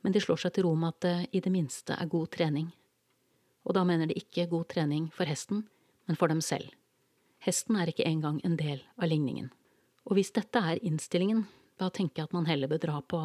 men 0.02 0.16
de 0.16 0.22
slår 0.24 0.42
seg 0.46 0.56
til 0.56 0.66
ro 0.66 0.74
med 0.80 0.96
at 0.96 1.02
det 1.06 1.16
i 1.38 1.44
det 1.44 1.54
minste 1.54 1.98
er 1.98 2.10
god 2.10 2.32
trening. 2.34 2.72
Og 3.68 3.76
da 3.78 3.84
mener 3.86 4.10
de 4.10 4.18
ikke 4.18 4.48
god 4.50 4.70
trening 4.72 5.10
for 5.14 5.30
hesten, 5.30 5.66
men 6.08 6.18
for 6.18 6.32
dem 6.32 6.42
selv. 6.42 6.72
Hesten 7.44 7.78
er 7.78 7.92
ikke 7.92 8.08
engang 8.08 8.40
en 8.48 8.58
del 8.60 8.82
av 8.98 9.12
ligningen. 9.12 9.52
Og 10.10 10.18
hvis 10.18 10.34
dette 10.34 10.58
er 10.58 10.82
innstillingen, 10.86 11.44
da 11.78 11.92
tenker 11.94 12.24
jeg 12.24 12.30
at 12.30 12.36
man 12.36 12.50
heller 12.50 12.72
bør 12.72 12.82
dra 12.82 12.98
på 13.06 13.22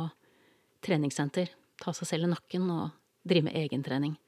treningssenter, 0.85 1.49
ta 1.81 1.95
seg 1.97 2.11
selv 2.11 2.29
i 2.29 2.33
nakken 2.35 2.69
og 2.71 2.93
drive 3.25 3.49
med 3.49 3.57
egentrening 3.57 4.19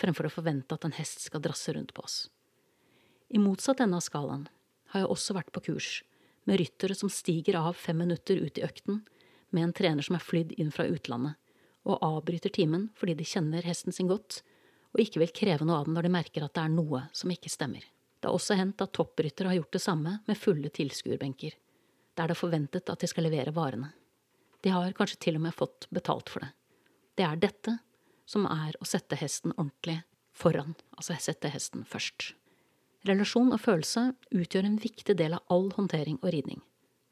fremfor 0.00 0.26
å 0.26 0.32
forvente 0.32 0.74
at 0.74 0.86
en 0.86 0.96
hest 0.96 1.22
skal 1.26 1.42
drasse 1.44 1.72
rundt 1.76 1.94
på 1.94 2.02
oss. 2.04 2.24
I 3.30 3.38
motsatt 3.38 3.82
ende 3.84 4.00
av 4.00 4.04
skalaen 4.04 4.48
har 4.92 5.04
jeg 5.04 5.12
også 5.12 5.36
vært 5.36 5.52
på 5.54 5.62
kurs 5.70 5.90
med 6.48 6.58
ryttere 6.58 6.96
som 6.98 7.12
stiger 7.12 7.60
av 7.60 7.78
fem 7.78 8.00
minutter 8.00 8.40
ut 8.40 8.58
i 8.58 8.64
økten 8.66 9.04
med 9.54 9.66
en 9.68 9.76
trener 9.76 10.06
som 10.06 10.16
er 10.18 10.24
flydd 10.24 10.56
inn 10.58 10.72
fra 10.74 10.88
utlandet, 10.90 11.36
og 11.86 12.02
avbryter 12.04 12.52
timen 12.52 12.88
fordi 12.98 13.16
de 13.20 13.28
kjenner 13.28 13.66
hesten 13.66 13.94
sin 13.94 14.10
godt 14.10 14.42
og 14.90 15.02
ikke 15.04 15.22
vil 15.22 15.34
kreve 15.34 15.66
noe 15.66 15.78
av 15.78 15.86
den 15.86 15.94
når 15.96 16.08
de 16.08 16.14
merker 16.16 16.44
at 16.44 16.56
det 16.56 16.64
er 16.64 16.74
noe 16.74 17.04
som 17.14 17.30
ikke 17.30 17.52
stemmer. 17.52 17.84
Det 18.20 18.28
har 18.28 18.36
også 18.36 18.58
hendt 18.58 18.82
at 18.82 18.92
toppryttere 18.96 19.52
har 19.52 19.60
gjort 19.60 19.76
det 19.78 19.84
samme 19.84 20.16
med 20.26 20.38
fulle 20.38 20.72
tilskuerbenker, 20.74 21.54
der 22.20 22.28
det 22.28 22.36
er 22.36 22.42
forventet 22.42 22.92
at 22.92 23.00
de 23.00 23.08
skal 23.08 23.24
levere 23.26 23.54
varene. 23.56 23.94
De 24.60 24.72
har 24.74 24.92
kanskje 24.96 25.20
til 25.24 25.38
og 25.38 25.46
med 25.46 25.56
fått 25.56 25.88
betalt 25.88 26.28
for 26.28 26.44
det. 26.44 26.52
Det 27.16 27.24
er 27.24 27.40
dette 27.40 27.78
som 28.28 28.44
er 28.46 28.76
å 28.80 28.88
sette 28.88 29.16
hesten 29.18 29.54
ordentlig 29.56 30.02
foran, 30.36 30.76
altså 30.96 31.16
sette 31.18 31.50
hesten 31.52 31.86
først. 31.88 32.34
Relasjon 33.08 33.54
og 33.56 33.62
følelse 33.62 34.10
utgjør 34.36 34.68
en 34.68 34.80
viktig 34.80 35.16
del 35.16 35.38
av 35.38 35.46
all 35.52 35.70
håndtering 35.72 36.18
og 36.20 36.34
ridning. 36.34 36.60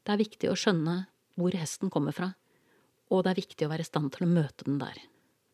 Det 0.05 0.13
er 0.13 0.21
viktig 0.21 0.51
å 0.51 0.57
skjønne 0.57 0.99
hvor 1.39 1.55
hesten 1.57 1.89
kommer 1.93 2.13
fra, 2.13 2.33
og 3.09 3.25
det 3.25 3.31
er 3.31 3.41
viktig 3.41 3.65
å 3.65 3.71
være 3.71 3.85
i 3.85 3.89
stand 3.89 4.13
til 4.13 4.27
å 4.27 4.29
møte 4.29 4.67
den 4.67 4.77
der. 4.81 4.99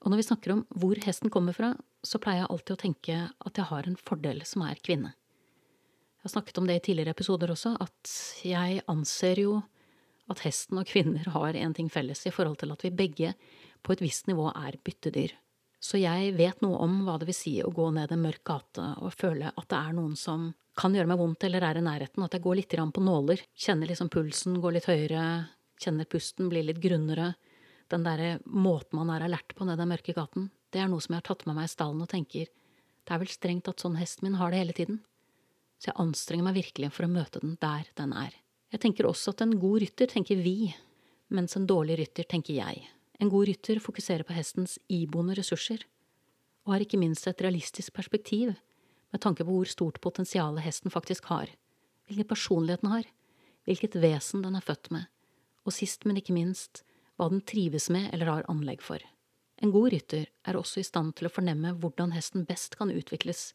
Og 0.03 0.11
når 0.11 0.19
vi 0.19 0.27
snakker 0.27 0.53
om 0.53 0.65
hvor 0.75 0.99
hesten 1.07 1.31
kommer 1.33 1.55
fra, 1.55 1.71
så 2.05 2.19
pleier 2.21 2.43
jeg 2.43 2.51
alltid 2.51 2.75
å 2.75 2.81
tenke 2.83 3.19
at 3.31 3.57
jeg 3.57 3.69
har 3.71 3.87
en 3.87 3.97
fordel 3.97 4.43
som 4.45 4.65
er 4.67 4.81
kvinne. 4.83 5.15
Jeg 6.25 6.31
har 6.31 6.39
snakket 6.39 6.57
om 6.57 6.65
det 6.65 6.75
i 6.79 6.81
tidligere 6.87 7.13
episoder 7.13 7.51
også, 7.53 7.75
at 7.77 8.11
jeg 8.41 8.79
anser 8.89 9.43
jo 9.43 9.59
at 10.33 10.39
hesten 10.41 10.79
og 10.81 10.87
kvinner 10.89 11.27
har 11.29 11.53
en 11.53 11.75
ting 11.77 11.85
felles 11.93 12.23
i 12.25 12.31
forhold 12.33 12.57
til 12.63 12.73
at 12.73 12.81
vi 12.81 12.89
begge 12.89 13.35
på 13.85 13.93
et 13.93 14.01
visst 14.01 14.25
nivå 14.25 14.47
er 14.49 14.79
byttedyr. 14.81 15.35
Så 15.77 16.01
jeg 16.01 16.33
vet 16.33 16.65
noe 16.65 16.81
om 16.81 16.95
hva 17.05 17.19
det 17.21 17.29
vil 17.29 17.37
si 17.37 17.53
å 17.61 17.69
gå 17.69 17.91
ned 17.93 18.09
en 18.09 18.25
mørk 18.25 18.41
gate 18.49 18.87
og 19.05 19.13
føle 19.13 19.53
at 19.53 19.69
det 19.69 19.77
er 19.77 19.93
noen 19.99 20.17
som 20.17 20.49
kan 20.73 20.97
gjøre 20.97 21.13
meg 21.13 21.21
vondt 21.21 21.45
eller 21.45 21.69
er 21.69 21.77
i 21.77 21.87
nærheten, 21.91 22.25
at 22.25 22.33
jeg 22.33 22.47
går 22.49 22.57
litt 22.63 22.73
på 22.73 23.05
nåler, 23.05 23.45
kjenner 23.53 23.93
liksom 23.93 24.09
pulsen 24.09 24.57
går 24.65 24.79
litt 24.79 24.89
høyere, 24.89 25.23
kjenner 25.77 26.09
pusten 26.09 26.49
blir 26.49 26.65
litt 26.65 26.81
grunnere. 26.81 27.35
Den 27.93 28.01
derre 28.01 28.39
måten 28.49 28.97
man 28.97 29.13
er 29.13 29.29
alert 29.29 29.53
på 29.53 29.69
ned 29.69 29.77
den 29.77 29.93
mørke 29.93 30.17
gaten, 30.17 30.49
det 30.73 30.81
er 30.81 30.89
noe 30.89 31.05
som 31.05 31.13
jeg 31.13 31.21
har 31.21 31.29
tatt 31.35 31.45
med 31.45 31.61
meg 31.61 31.69
i 31.69 31.75
stallen 31.77 32.01
og 32.01 32.09
tenker 32.09 32.49
det 32.49 33.13
er 33.13 33.21
vel 33.21 33.29
strengt 33.29 33.69
at 33.69 33.77
sånn 33.77 34.01
hesten 34.01 34.25
min 34.25 34.41
har 34.41 34.49
det 34.49 34.65
hele 34.65 34.73
tiden. 34.73 35.05
Så 35.85 35.91
jeg 35.91 36.01
anstrenger 36.01 36.45
meg 36.47 36.55
virkelig 36.55 36.87
for 36.95 37.05
å 37.05 37.11
møte 37.13 37.39
den 37.43 37.59
der 37.61 37.85
den 37.93 38.13
er. 38.17 38.33
Jeg 38.73 38.81
tenker 38.81 39.05
også 39.05 39.35
at 39.35 39.43
en 39.43 39.51
god 39.61 39.83
rytter 39.83 40.09
tenker 40.09 40.39
vi, 40.41 40.71
mens 41.29 41.53
en 41.59 41.67
dårlig 41.69 41.99
rytter 41.99 42.25
tenker 42.25 42.57
jeg. 42.57 42.87
En 43.21 43.29
god 43.29 43.45
rytter 43.51 43.77
fokuserer 43.77 44.25
på 44.25 44.33
hestens 44.33 44.79
iboende 44.89 45.35
ressurser, 45.37 45.83
og 46.65 46.73
har 46.73 46.85
ikke 46.87 46.97
minst 46.97 47.29
et 47.29 47.43
realistisk 47.45 47.93
perspektiv 47.93 48.55
med 49.13 49.21
tanke 49.21 49.45
på 49.45 49.59
hvor 49.59 49.69
stort 49.69 49.99
potensial 50.01 50.57
hesten 50.65 50.89
faktisk 50.89 51.29
har, 51.29 51.53
hvilken 52.09 52.31
personlighet 52.33 52.81
den 52.81 52.95
har, 52.95 53.05
hvilket 53.69 53.99
vesen 54.01 54.41
den 54.41 54.57
er 54.57 54.65
født 54.65 54.89
med, 54.89 55.05
og 55.69 55.77
sist, 55.77 56.09
men 56.09 56.17
ikke 56.17 56.33
minst, 56.33 56.81
hva 57.13 57.29
den 57.29 57.45
trives 57.45 57.91
med 57.93 58.09
eller 58.09 58.33
har 58.33 58.49
anlegg 58.49 58.81
for. 58.81 59.05
En 59.61 59.69
god 59.69 59.93
rytter 59.93 60.25
er 60.49 60.57
også 60.57 60.81
i 60.81 60.89
stand 60.89 61.13
til 61.13 61.29
å 61.29 61.35
fornemme 61.37 61.77
hvordan 61.77 62.17
hesten 62.17 62.49
best 62.49 62.73
kan 62.81 62.89
utvikles 62.89 63.51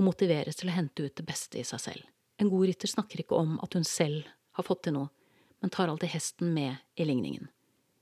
og 0.00 0.06
motiveres 0.08 0.56
til 0.56 0.72
å 0.72 0.74
hente 0.74 1.04
ut 1.04 1.16
det 1.16 1.26
beste 1.28 1.60
i 1.60 1.66
seg 1.68 1.82
selv. 1.84 2.04
En 2.40 2.48
god 2.48 2.70
rytter 2.70 2.88
snakker 2.88 3.20
ikke 3.20 3.36
om 3.36 3.58
at 3.60 3.76
hun 3.76 3.84
selv 3.84 4.24
har 4.56 4.64
fått 4.64 4.86
til 4.86 4.96
noe, 4.96 5.10
men 5.60 5.72
tar 5.72 5.92
alltid 5.92 6.14
hesten 6.14 6.54
med 6.56 6.80
i 6.96 7.04
ligningen. 7.04 7.50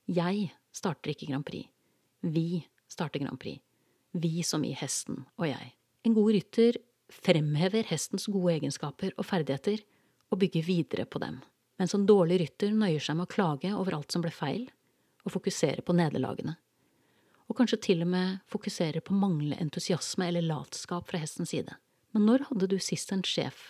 Jeg 0.07 0.53
starter 0.71 1.11
ikke 1.11 1.27
Grand 1.27 1.45
Prix. 1.47 1.67
Vi 2.23 2.63
starter 2.87 3.25
Grand 3.25 3.41
Prix. 3.43 3.59
Vi 4.15 4.45
som 4.47 4.63
i 4.65 4.77
hesten 4.79 5.25
og 5.37 5.49
jeg. 5.51 5.75
En 6.07 6.15
god 6.15 6.31
rytter 6.37 6.79
fremhever 7.13 7.89
hestens 7.91 8.29
gode 8.31 8.55
egenskaper 8.55 9.11
og 9.17 9.27
ferdigheter 9.27 9.83
og 10.31 10.39
bygger 10.45 10.65
videre 10.65 11.09
på 11.09 11.21
dem, 11.23 11.41
mens 11.81 11.97
en 11.97 12.07
dårlig 12.07 12.39
rytter 12.45 12.73
nøyer 12.77 13.03
seg 13.03 13.19
med 13.19 13.27
å 13.27 13.33
klage 13.33 13.75
over 13.75 13.99
alt 13.99 14.15
som 14.15 14.23
ble 14.23 14.33
feil, 14.35 14.69
og 15.27 15.35
fokuserer 15.35 15.83
på 15.85 15.97
nederlagene. 15.99 16.55
Og 17.49 17.57
kanskje 17.59 17.81
til 17.89 18.05
og 18.05 18.13
med 18.13 18.39
fokuserer 18.49 19.03
på 19.05 19.17
manglende 19.17 19.59
entusiasme 19.61 20.29
eller 20.29 20.47
latskap 20.47 21.09
fra 21.09 21.21
hestens 21.21 21.53
side. 21.53 21.75
Men 22.19 22.27
når 22.27 22.49
hadde 22.51 22.67
du 22.75 22.81
sist 22.83 23.15
en 23.15 23.23
sjef 23.23 23.69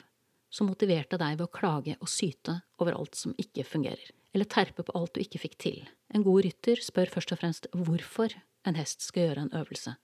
som 0.49 0.71
motiverte 0.73 1.21
deg 1.21 1.37
ved 1.37 1.45
å 1.45 1.53
klage 1.53 1.99
og 2.01 2.09
syte 2.09 2.63
over 2.81 2.97
alt 2.97 3.19
som 3.19 3.37
ikke 3.37 3.67
fungerer? 3.69 4.09
eller 4.33 4.45
terpe 4.45 4.83
på 4.83 4.93
alt 4.95 5.15
du 5.15 5.23
ikke 5.23 5.41
fikk 5.43 5.57
til. 5.59 5.79
En 6.15 6.25
god 6.27 6.45
rytter 6.47 6.81
spør 6.85 7.11
først 7.13 7.33
og 7.35 7.41
fremst 7.41 7.69
hvorfor 7.75 8.35
en 8.69 8.79
hest 8.79 9.05
skal 9.05 9.29
gjøre 9.29 9.47
en 9.47 9.55
øvelse, 9.57 9.95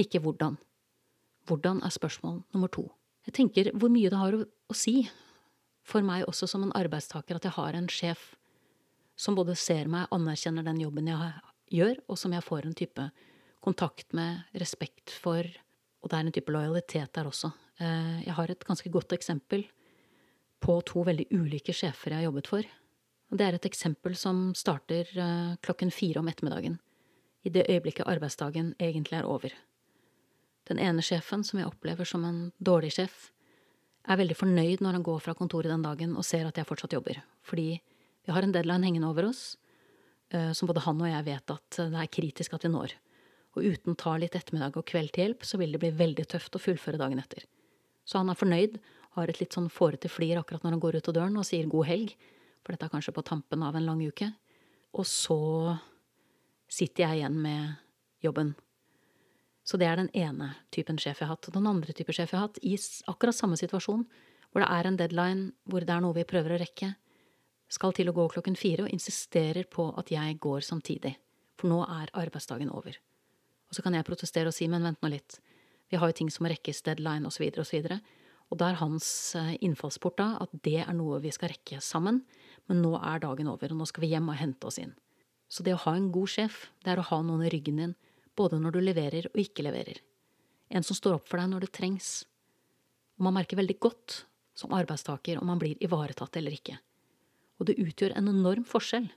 ikke 0.00 0.22
hvordan. 0.24 0.56
Hvordan 1.48 1.82
er 1.84 1.92
spørsmål 1.92 2.42
nummer 2.54 2.70
to. 2.72 2.88
Jeg 3.26 3.36
tenker 3.36 3.72
hvor 3.76 3.92
mye 3.92 4.10
det 4.10 4.20
har 4.20 4.36
å, 4.36 4.44
å 4.44 4.76
si 4.76 5.04
for 5.86 6.04
meg 6.06 6.26
også 6.28 6.48
som 6.48 6.64
en 6.64 6.74
arbeidstaker 6.76 7.36
at 7.36 7.46
jeg 7.48 7.56
har 7.56 7.76
en 7.76 7.88
sjef 7.90 8.34
som 9.20 9.36
både 9.36 9.56
ser 9.58 9.88
meg, 9.92 10.08
anerkjenner 10.14 10.64
den 10.64 10.80
jobben 10.80 11.10
jeg 11.10 11.32
gjør, 11.76 11.98
og 12.08 12.16
som 12.16 12.32
jeg 12.32 12.44
får 12.46 12.66
en 12.66 12.76
type 12.76 13.08
kontakt 13.60 14.14
med, 14.16 14.46
respekt 14.56 15.12
for, 15.12 15.44
og 16.00 16.08
det 16.08 16.16
er 16.16 16.24
en 16.24 16.32
type 16.32 16.54
lojalitet 16.54 17.12
der 17.14 17.28
også. 17.28 17.50
Eh, 17.80 18.20
jeg 18.26 18.36
har 18.36 18.52
et 18.52 18.66
ganske 18.68 18.92
godt 18.92 19.14
eksempel 19.16 19.64
på 20.60 20.76
to 20.84 21.04
veldig 21.06 21.30
ulike 21.32 21.72
sjefer 21.72 22.12
jeg 22.12 22.20
har 22.20 22.28
jobbet 22.28 22.50
for. 22.52 22.68
Det 23.30 23.46
er 23.46 23.56
et 23.56 23.66
eksempel 23.68 24.16
som 24.18 24.50
starter 24.58 25.08
uh, 25.14 25.56
klokken 25.62 25.92
fire 25.94 26.18
om 26.18 26.28
ettermiddagen, 26.28 26.80
i 27.46 27.52
det 27.54 27.68
øyeblikket 27.70 28.08
arbeidsdagen 28.10 28.72
egentlig 28.82 29.20
er 29.20 29.28
over. 29.30 29.54
Den 30.66 30.80
ene 30.82 31.04
sjefen, 31.06 31.44
som 31.46 31.60
jeg 31.60 31.68
opplever 31.70 32.04
som 32.04 32.26
en 32.26 32.40
dårlig 32.58 32.90
sjef, 32.96 33.30
er 34.02 34.18
veldig 34.18 34.34
fornøyd 34.34 34.82
når 34.82 34.98
han 34.98 35.06
går 35.06 35.22
fra 35.22 35.36
kontoret 35.38 35.70
den 35.70 35.86
dagen 35.86 36.16
og 36.18 36.26
ser 36.26 36.48
at 36.48 36.58
jeg 36.58 36.66
fortsatt 36.66 36.96
jobber, 36.98 37.22
fordi 37.46 37.78
vi 37.78 38.34
har 38.34 38.42
en 38.42 38.52
deadline 38.52 38.88
hengende 38.88 39.08
over 39.08 39.30
oss 39.30 39.54
uh, 40.34 40.50
som 40.50 40.68
både 40.68 40.82
han 40.84 41.00
og 41.00 41.12
jeg 41.12 41.28
vet 41.30 41.54
at 41.54 41.80
det 41.94 42.02
er 42.02 42.12
kritisk 42.18 42.58
at 42.58 42.66
vi 42.66 42.74
når. 42.74 42.98
Og 43.54 43.62
uten 43.62 43.96
ta 43.98 44.18
litt 44.18 44.34
ettermiddag 44.34 44.76
og 44.76 44.90
kveld 44.90 45.14
til 45.14 45.28
hjelp, 45.28 45.46
så 45.46 45.58
vil 45.62 45.72
det 45.72 45.80
bli 45.86 45.94
veldig 46.02 46.26
tøft 46.34 46.58
å 46.58 46.62
fullføre 46.66 46.98
dagen 46.98 47.22
etter. 47.22 47.46
Så 48.04 48.20
han 48.20 48.30
er 48.32 48.38
fornøyd, 48.38 48.78
har 49.16 49.30
et 49.30 49.40
litt 49.42 49.54
sånn 49.56 49.70
fårete 49.72 50.10
flir 50.10 50.38
akkurat 50.38 50.64
når 50.64 50.76
han 50.76 50.82
går 50.82 51.00
ut 51.00 51.10
av 51.10 51.16
døren 51.16 51.38
og 51.40 51.46
sier 51.46 51.68
god 51.70 51.88
helg, 51.88 52.14
for 52.64 52.74
dette 52.74 52.86
er 52.86 52.92
kanskje 52.92 53.14
på 53.16 53.24
tampen 53.26 53.62
av 53.66 53.76
en 53.76 53.86
lang 53.86 54.02
uke. 54.04 54.30
Og 54.94 55.06
så 55.06 55.38
sitter 56.70 57.06
jeg 57.06 57.20
igjen 57.20 57.38
med 57.42 57.78
jobben. 58.24 58.54
Så 59.66 59.78
det 59.80 59.86
er 59.86 60.00
den 60.00 60.10
ene 60.16 60.52
typen 60.74 60.98
sjef 60.98 61.20
jeg 61.20 61.28
har 61.28 61.36
hatt. 61.36 61.48
Og 61.48 61.54
den 61.54 61.68
andre 61.70 61.94
typen 61.94 62.16
sjef 62.16 62.32
jeg 62.32 62.38
har 62.38 62.48
hatt, 62.48 62.60
i 62.62 62.76
akkurat 63.10 63.36
samme 63.36 63.58
situasjon, 63.60 64.06
hvor 64.50 64.64
det 64.64 64.70
er 64.70 64.88
en 64.88 64.98
deadline, 64.98 65.44
hvor 65.64 65.84
det 65.86 65.94
er 65.94 66.02
noe 66.02 66.16
vi 66.16 66.26
prøver 66.26 66.56
å 66.56 66.60
rekke, 66.60 66.94
skal 67.70 67.94
til 67.94 68.10
å 68.10 68.14
gå 68.16 68.24
klokken 68.32 68.58
fire 68.58 68.86
og 68.86 68.94
insisterer 68.94 69.68
på 69.70 69.92
at 70.00 70.10
jeg 70.10 70.40
går 70.42 70.64
samtidig. 70.66 71.14
For 71.60 71.70
nå 71.70 71.84
er 71.86 72.10
arbeidsdagen 72.18 72.72
over. 72.74 72.96
Og 73.70 73.76
så 73.76 73.84
kan 73.86 73.94
jeg 73.94 74.06
protestere 74.08 74.50
og 74.50 74.56
si, 74.56 74.66
men 74.66 74.82
vent 74.82 74.98
nå 75.04 75.12
litt, 75.12 75.38
vi 75.90 75.98
har 75.98 76.10
jo 76.10 76.16
ting 76.20 76.30
som 76.32 76.48
rekkes, 76.48 76.82
deadline 76.86 77.28
osv., 77.28 77.46
osv., 77.60 77.90
og 78.50 78.58
da 78.58 78.72
er 78.72 78.80
hans 78.80 79.06
eh, 79.38 79.54
innfallsport 79.62 80.16
da 80.18 80.28
at 80.42 80.54
det 80.66 80.80
er 80.82 80.94
noe 80.98 81.20
vi 81.22 81.30
skal 81.34 81.52
rekke 81.52 81.78
sammen, 81.84 82.24
men 82.66 82.80
nå 82.82 82.96
er 82.98 83.22
dagen 83.22 83.50
over, 83.50 83.70
og 83.70 83.78
nå 83.78 83.86
skal 83.86 84.04
vi 84.04 84.10
hjem 84.10 84.30
og 84.32 84.38
hente 84.40 84.66
oss 84.66 84.80
inn. 84.82 84.96
Så 85.50 85.62
det 85.66 85.74
å 85.76 85.82
ha 85.84 85.94
en 85.98 86.10
god 86.14 86.30
sjef, 86.30 86.64
det 86.82 86.92
er 86.92 87.02
å 87.02 87.06
ha 87.10 87.20
noen 87.26 87.44
i 87.46 87.50
ryggen 87.50 87.78
din, 87.78 87.94
både 88.38 88.58
når 88.62 88.74
du 88.74 88.80
leverer 88.82 89.30
og 89.30 89.38
ikke 89.42 89.66
leverer. 89.66 90.02
En 90.70 90.86
som 90.86 90.98
står 90.98 91.18
opp 91.18 91.30
for 91.30 91.42
deg 91.42 91.50
når 91.50 91.66
det 91.66 91.72
trengs. 91.78 92.10
Og 93.18 93.26
man 93.26 93.34
merker 93.38 93.58
veldig 93.58 93.78
godt 93.82 94.20
som 94.58 94.74
arbeidstaker 94.76 95.40
om 95.40 95.50
man 95.50 95.58
blir 95.62 95.78
ivaretatt 95.82 96.38
eller 96.38 96.54
ikke. 96.54 96.78
Og 97.58 97.68
det 97.68 97.78
utgjør 97.82 98.14
en 98.16 98.30
enorm 98.30 98.66
forskjell, 98.66 99.10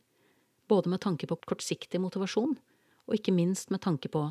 både 0.69 0.93
med 0.93 1.03
tanke 1.05 1.29
på 1.29 1.37
kortsiktig 1.45 2.01
motivasjon, 2.01 2.57
og 3.03 3.17
ikke 3.17 3.35
minst 3.35 3.73
med 3.73 3.83
tanke 3.83 4.09
på 4.11 4.27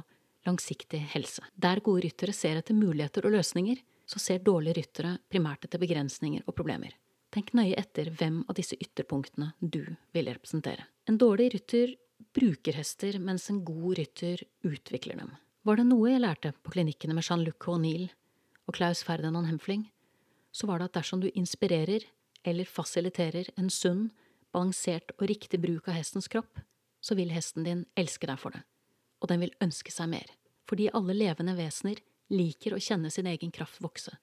langsiktig 0.46 1.00
helse. 1.14 1.44
Der 1.54 1.80
gode 1.84 2.06
ryttere 2.06 2.34
ser 2.36 2.58
etter 2.58 2.76
muligheter 2.76 3.26
og 3.26 3.36
løsninger, 3.36 3.80
så 4.06 4.20
ser 4.20 4.42
dårlige 4.44 4.80
ryttere 4.80 5.16
primært 5.30 5.66
etter 5.66 5.80
begrensninger 5.82 6.44
og 6.46 6.56
problemer. 6.58 6.94
Tenk 7.32 7.54
nøye 7.56 7.78
etter 7.80 8.10
hvem 8.12 8.42
av 8.44 8.56
disse 8.58 8.76
ytterpunktene 8.76 9.54
du 9.60 9.84
vil 10.12 10.28
representere. 10.28 10.84
En 11.08 11.16
dårlig 11.18 11.52
rytter 11.54 11.94
bruker 12.36 12.76
hester, 12.76 13.16
mens 13.18 13.48
en 13.50 13.62
god 13.64 13.98
rytter 13.98 14.42
utvikler 14.68 15.22
dem. 15.22 15.32
Var 15.62 15.78
det 15.78 15.86
noe 15.88 16.10
jeg 16.10 16.22
lærte 16.22 16.52
på 16.62 16.74
klinikkene 16.74 17.16
med 17.16 17.24
Jean-Luc 17.24 17.68
O'Neill 17.70 18.10
og 18.66 18.76
Klaus 18.76 19.02
Ferdinand 19.06 19.48
Hemfling, 19.48 19.86
så 20.52 20.68
var 20.68 20.80
det 20.80 20.90
at 20.90 20.98
dersom 21.00 21.22
du 21.22 21.30
inspirerer 21.32 22.04
eller 22.44 22.68
fasiliterer 22.68 23.48
en 23.56 23.70
sunn, 23.70 24.10
balansert 24.52 25.14
og 25.16 25.28
riktig 25.30 25.62
bruk 25.62 25.88
av 25.88 25.96
hestens 25.96 26.28
kropp, 26.28 26.60
så 27.00 27.16
vil 27.16 27.32
hesten 27.32 27.64
din 27.64 27.86
elske 27.98 28.28
deg 28.28 28.38
for 28.38 28.54
det, 28.54 28.60
og 29.22 29.30
den 29.30 29.44
vil 29.44 29.54
ønske 29.62 29.94
seg 29.94 30.10
mer, 30.10 30.26
fordi 30.68 30.90
alle 30.92 31.14
levende 31.14 31.54
vesener 31.56 32.02
liker 32.32 32.74
å 32.74 32.80
kjenne 32.82 33.10
sin 33.12 33.28
egen 33.30 33.52
kraft 33.54 33.80
vokse, 33.84 34.16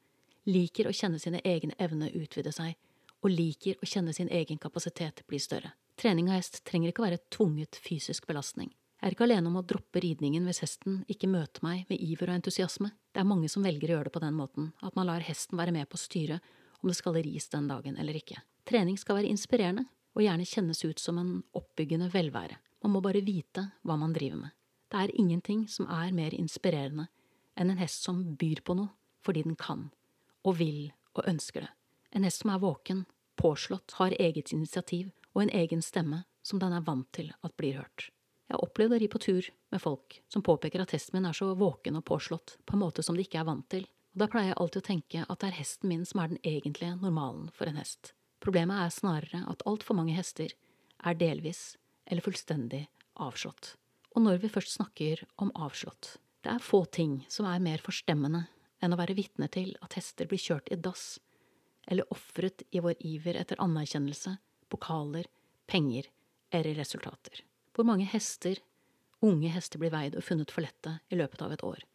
liker 0.49 0.89
å 0.89 0.95
kjenne 0.95 1.19
sine 1.21 1.41
egne 1.47 1.77
evner 1.79 2.11
utvide 2.17 2.51
seg, 2.55 2.75
og 3.19 3.31
liker 3.33 3.79
å 3.79 3.87
kjenne 3.87 4.13
sin 4.15 4.29
egen 4.31 4.59
kapasitet 4.61 5.23
bli 5.27 5.39
større. 5.39 5.73
Trening 5.99 6.29
av 6.29 6.39
hest 6.39 6.61
trenger 6.67 6.93
ikke 6.93 7.03
være 7.03 7.23
tvunget 7.31 7.79
fysisk 7.83 8.27
belastning. 8.27 8.71
Jeg 8.99 9.07
er 9.07 9.15
ikke 9.15 9.25
alene 9.27 9.47
om 9.47 9.57
å 9.59 9.63
droppe 9.63 10.01
ridningen 10.03 10.43
hvis 10.47 10.61
hesten 10.63 11.01
ikke 11.11 11.27
møter 11.31 11.63
meg 11.63 11.85
med 11.91 12.01
iver 12.03 12.31
og 12.31 12.39
entusiasme. 12.39 12.91
Det 13.15 13.21
er 13.21 13.27
mange 13.27 13.47
som 13.51 13.63
velger 13.63 13.91
å 13.91 13.97
gjøre 13.97 14.09
det 14.09 14.15
på 14.15 14.21
den 14.23 14.35
måten, 14.35 14.71
at 14.83 14.95
man 14.99 15.07
lar 15.07 15.23
hesten 15.23 15.59
være 15.59 15.75
med 15.75 15.87
på 15.87 15.95
å 15.95 16.01
styre 16.01 16.39
om 16.79 16.91
det 16.91 16.97
skal 16.99 17.15
ris 17.19 17.47
den 17.51 17.67
dagen 17.71 17.99
eller 17.99 18.15
ikke. 18.19 18.41
Trening 18.67 18.99
skal 18.99 19.19
være 19.19 19.31
inspirerende, 19.31 19.85
og 20.15 20.23
gjerne 20.25 20.47
kjennes 20.47 20.83
ut 20.83 20.99
som 20.99 21.19
en 21.21 21.31
oppbyggende 21.55 22.09
velvære. 22.11 22.57
Man 22.83 22.95
må 22.95 23.01
bare 23.03 23.23
vite 23.23 23.69
hva 23.87 23.95
man 23.99 24.15
driver 24.15 24.43
med. 24.43 24.55
Det 24.89 24.97
er 24.97 25.15
ingenting 25.21 25.67
som 25.69 25.87
er 25.89 26.13
mer 26.15 26.33
inspirerende 26.33 27.07
enn 27.59 27.69
en 27.69 27.81
hest 27.81 28.05
som 28.05 28.23
byr 28.39 28.63
på 28.65 28.75
noe 28.79 28.93
fordi 29.25 29.43
den 29.43 29.57
kan, 29.59 29.89
og 30.47 30.57
vil 30.61 30.91
og 31.13 31.25
ønsker 31.27 31.65
det. 31.65 31.71
En 32.15 32.23
hest 32.25 32.41
som 32.41 32.53
er 32.53 32.61
våken, 32.63 33.03
påslått, 33.37 33.97
har 33.99 34.15
eget 34.17 34.53
initiativ 34.55 35.11
og 35.35 35.43
en 35.43 35.51
egen 35.53 35.83
stemme 35.85 36.23
som 36.41 36.61
den 36.61 36.73
er 36.73 36.85
vant 36.87 37.09
til 37.13 37.33
at 37.43 37.55
blir 37.59 37.77
hørt. 37.81 38.09
Jeg 38.49 38.55
har 38.57 38.65
opplevd 38.65 38.95
å 38.95 38.99
ri 39.01 39.07
på 39.11 39.21
tur 39.21 39.49
med 39.69 39.81
folk 39.83 40.15
som 40.31 40.41
påpeker 40.45 40.81
at 40.81 40.95
hesten 40.95 41.19
min 41.19 41.27
er 41.29 41.37
så 41.37 41.51
våken 41.53 41.99
og 41.99 42.07
påslått 42.07 42.55
på 42.65 42.73
en 42.73 42.81
måte 42.81 43.05
som 43.05 43.17
de 43.17 43.27
ikke 43.27 43.43
er 43.43 43.49
vant 43.49 43.67
til, 43.69 43.83
og 44.15 44.23
da 44.23 44.29
pleier 44.31 44.53
jeg 44.53 44.57
alltid 44.63 44.81
å 44.81 44.87
tenke 44.87 45.25
at 45.27 45.41
det 45.43 45.51
er 45.51 45.59
hesten 45.59 45.91
min 45.91 46.07
som 46.09 46.23
er 46.23 46.31
den 46.31 46.41
egentlige 46.41 46.95
normalen 46.97 47.51
for 47.53 47.69
en 47.69 47.77
hest. 47.77 48.15
Problemet 48.41 48.81
er 48.81 48.95
snarere 48.95 49.43
at 49.51 49.61
altfor 49.69 49.99
mange 49.99 50.15
hester 50.17 50.55
er 51.05 51.19
delvis 51.19 51.75
eller 52.09 52.25
fullstendig 52.25 52.87
avslått. 53.21 53.75
Og 54.19 54.25
når 54.25 54.41
vi 54.43 54.49
først 54.51 54.73
snakker 54.75 55.21
om 55.39 55.47
avslått, 55.55 56.17
det 56.43 56.51
er 56.51 56.59
få 56.59 56.81
ting 56.91 57.21
som 57.31 57.45
er 57.47 57.61
mer 57.63 57.79
forstemmende 57.79 58.41
enn 58.83 58.91
å 58.91 58.97
være 58.99 59.13
vitne 59.15 59.47
til 59.47 59.69
at 59.79 59.93
hester 59.95 60.27
blir 60.27 60.41
kjørt 60.43 60.67
i 60.75 60.75
dass, 60.75 61.21
eller 61.87 62.09
ofret 62.11 62.65
i 62.75 62.81
vår 62.83 62.97
iver 62.99 63.37
etter 63.39 63.61
anerkjennelse, 63.63 64.33
pokaler, 64.67 65.29
penger 65.71 66.09
eller 66.51 66.75
resultater. 66.75 67.45
Hvor 67.71 67.87
mange 67.87 68.09
hester, 68.11 68.59
unge 69.23 69.53
hester, 69.55 69.79
blir 69.79 69.93
veid 69.93 70.17
og 70.19 70.25
funnet 70.27 70.51
for 70.51 70.67
lette 70.67 70.97
i 71.07 71.15
løpet 71.15 71.45
av 71.45 71.55
et 71.55 71.63
år. 71.63 71.85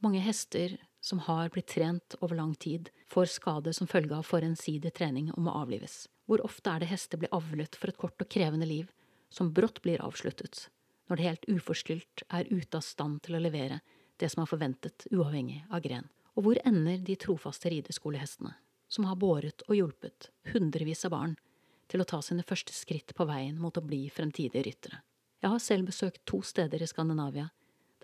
Mange 0.00 0.22
hester 0.24 0.78
som 1.04 1.20
har 1.26 1.52
blitt 1.52 1.74
trent 1.74 2.16
over 2.22 2.40
lang 2.40 2.54
tid, 2.56 2.88
får 3.12 3.34
skade 3.34 3.74
som 3.76 3.90
følge 3.90 4.16
av 4.16 4.24
for 4.24 4.40
ensidig 4.40 4.94
trening 4.96 5.28
og 5.34 5.44
må 5.44 5.52
avlives. 5.60 6.06
Hvor 6.24 6.40
ofte 6.48 6.72
er 6.72 6.80
det 6.80 6.88
hester 6.94 7.20
blir 7.20 7.36
avlet 7.36 7.76
for 7.76 7.92
et 7.92 8.00
kort 8.00 8.16
og 8.16 8.32
krevende 8.32 8.70
liv, 8.70 8.88
som 9.28 9.52
brått 9.52 9.82
blir 9.84 10.00
avsluttet, 10.00 10.70
når 11.08 11.16
det 11.16 11.28
helt 11.28 11.48
uforskyldt 11.48 12.24
er 12.28 12.50
ute 12.50 12.78
av 12.78 12.84
stand 12.84 13.22
til 13.24 13.36
å 13.36 13.42
levere 13.42 13.80
det 14.20 14.30
som 14.32 14.44
er 14.44 14.50
forventet, 14.50 15.06
uavhengig 15.12 15.64
av 15.70 15.82
gren. 15.84 16.06
Og 16.34 16.46
hvor 16.46 16.60
ender 16.66 17.02
de 17.04 17.16
trofaste 17.20 17.70
rideskolehestene, 17.70 18.54
som 18.88 19.08
har 19.08 19.18
båret 19.18 19.64
og 19.68 19.76
hjulpet 19.78 20.30
hundrevis 20.52 21.04
av 21.06 21.14
barn 21.14 21.34
til 21.90 22.02
å 22.02 22.08
ta 22.08 22.20
sine 22.24 22.46
første 22.46 22.74
skritt 22.74 23.14
på 23.14 23.26
veien 23.28 23.58
mot 23.60 23.76
å 23.76 23.84
bli 23.84 24.06
fremtidige 24.12 24.64
ryttere? 24.66 25.02
Jeg 25.44 25.52
har 25.52 25.60
selv 25.60 25.90
besøkt 25.90 26.22
to 26.24 26.40
steder 26.46 26.82
i 26.82 26.88
Skandinavia, 26.88 27.50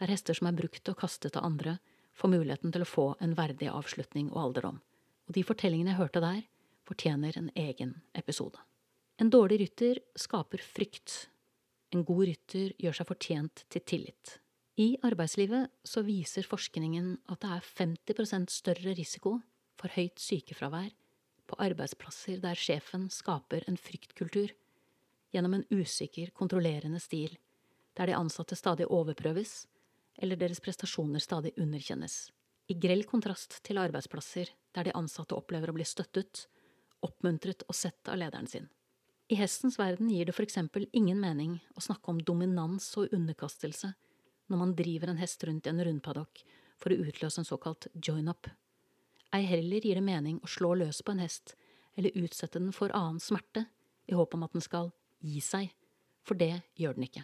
der 0.01 0.13
hester 0.13 0.37
som 0.37 0.51
er 0.51 0.57
brukt 0.57 0.89
og 0.93 0.99
kastet 1.01 1.39
av 1.39 1.47
andre, 1.49 1.79
får 2.13 2.33
muligheten 2.35 2.73
til 2.75 2.85
å 2.85 2.89
få 2.89 3.07
en 3.25 3.37
verdig 3.39 3.71
avslutning 3.73 4.29
og 4.33 4.43
alderdom. 4.45 4.81
Og 5.29 5.37
de 5.37 5.45
fortellingene 5.47 5.95
jeg 5.95 6.01
hørte 6.03 6.23
der, 6.25 6.43
fortjener 6.89 7.37
en 7.39 7.51
egen 7.57 7.95
episode. 8.19 8.61
En 9.21 9.31
dårlig 9.31 9.61
rytter 9.63 10.01
skaper 10.19 10.63
frykt. 10.65 11.31
En 11.91 12.05
god 12.07 12.23
rytter 12.29 12.75
gjør 12.79 13.01
seg 13.01 13.09
fortjent 13.09 13.65
til 13.73 13.83
tillit. 13.83 14.37
I 14.81 14.95
arbeidslivet 15.05 15.73
så 15.85 16.05
viser 16.07 16.47
forskningen 16.47 17.17
at 17.33 17.43
det 17.43 17.51
er 17.57 17.71
50% 17.83 18.53
større 18.55 18.95
risiko 18.97 19.35
for 19.81 19.93
høyt 19.97 20.23
sykefravær 20.23 20.93
på 21.51 21.59
arbeidsplasser 21.59 22.39
der 22.43 22.59
sjefen 22.59 23.09
skaper 23.13 23.67
en 23.69 23.79
fryktkultur 23.81 24.53
gjennom 25.35 25.57
en 25.57 25.67
usikker, 25.71 26.31
kontrollerende 26.35 27.01
stil, 27.03 27.37
der 27.99 28.11
de 28.11 28.17
ansatte 28.19 28.59
stadig 28.59 28.87
overprøves, 28.91 29.67
eller 30.23 30.39
deres 30.39 30.63
prestasjoner 30.63 31.23
stadig 31.23 31.53
underkjennes. 31.59 32.31
I 32.71 32.79
grell 32.79 33.05
kontrast 33.07 33.61
til 33.67 33.79
arbeidsplasser 33.83 34.51
der 34.75 34.87
de 34.87 34.95
ansatte 34.95 35.35
opplever 35.35 35.71
å 35.71 35.77
bli 35.77 35.87
støttet, 35.87 36.47
oppmuntret 37.03 37.65
og 37.67 37.75
sett 37.75 38.11
av 38.11 38.19
lederen 38.21 38.51
sin. 38.51 38.69
I 39.31 39.37
hestens 39.39 39.79
verden 39.79 40.09
gir 40.11 40.27
det 40.27 40.35
for 40.35 40.43
eksempel 40.43 40.89
ingen 40.93 41.21
mening 41.23 41.53
å 41.79 41.83
snakke 41.85 42.11
om 42.11 42.19
dominans 42.19 42.89
og 42.99 43.13
underkastelse 43.15 43.93
når 44.51 44.59
man 44.59 44.73
driver 44.75 45.13
en 45.13 45.21
hest 45.23 45.45
rundt 45.47 45.69
i 45.69 45.71
en 45.71 45.83
rundpaddock 45.87 46.43
for 46.83 46.91
å 46.91 47.05
utløse 47.05 47.39
en 47.39 47.47
såkalt 47.47 47.87
join-up. 47.95 48.49
Ei 49.31 49.45
heller 49.47 49.87
gir 49.87 50.01
det 50.01 50.03
mening 50.03 50.41
å 50.43 50.51
slå 50.51 50.73
løs 50.81 50.99
på 51.07 51.15
en 51.15 51.23
hest 51.23 51.55
eller 51.95 52.17
utsette 52.19 52.59
den 52.59 52.75
for 52.75 52.91
annen 52.91 53.23
smerte 53.23 53.69
i 54.11 54.19
håp 54.19 54.35
om 54.35 54.49
at 54.49 54.57
den 54.57 54.67
skal 54.67 54.91
gi 55.23 55.39
seg, 55.45 55.71
for 56.27 56.35
det 56.35 56.65
gjør 56.75 56.99
den 56.99 57.07
ikke. 57.07 57.23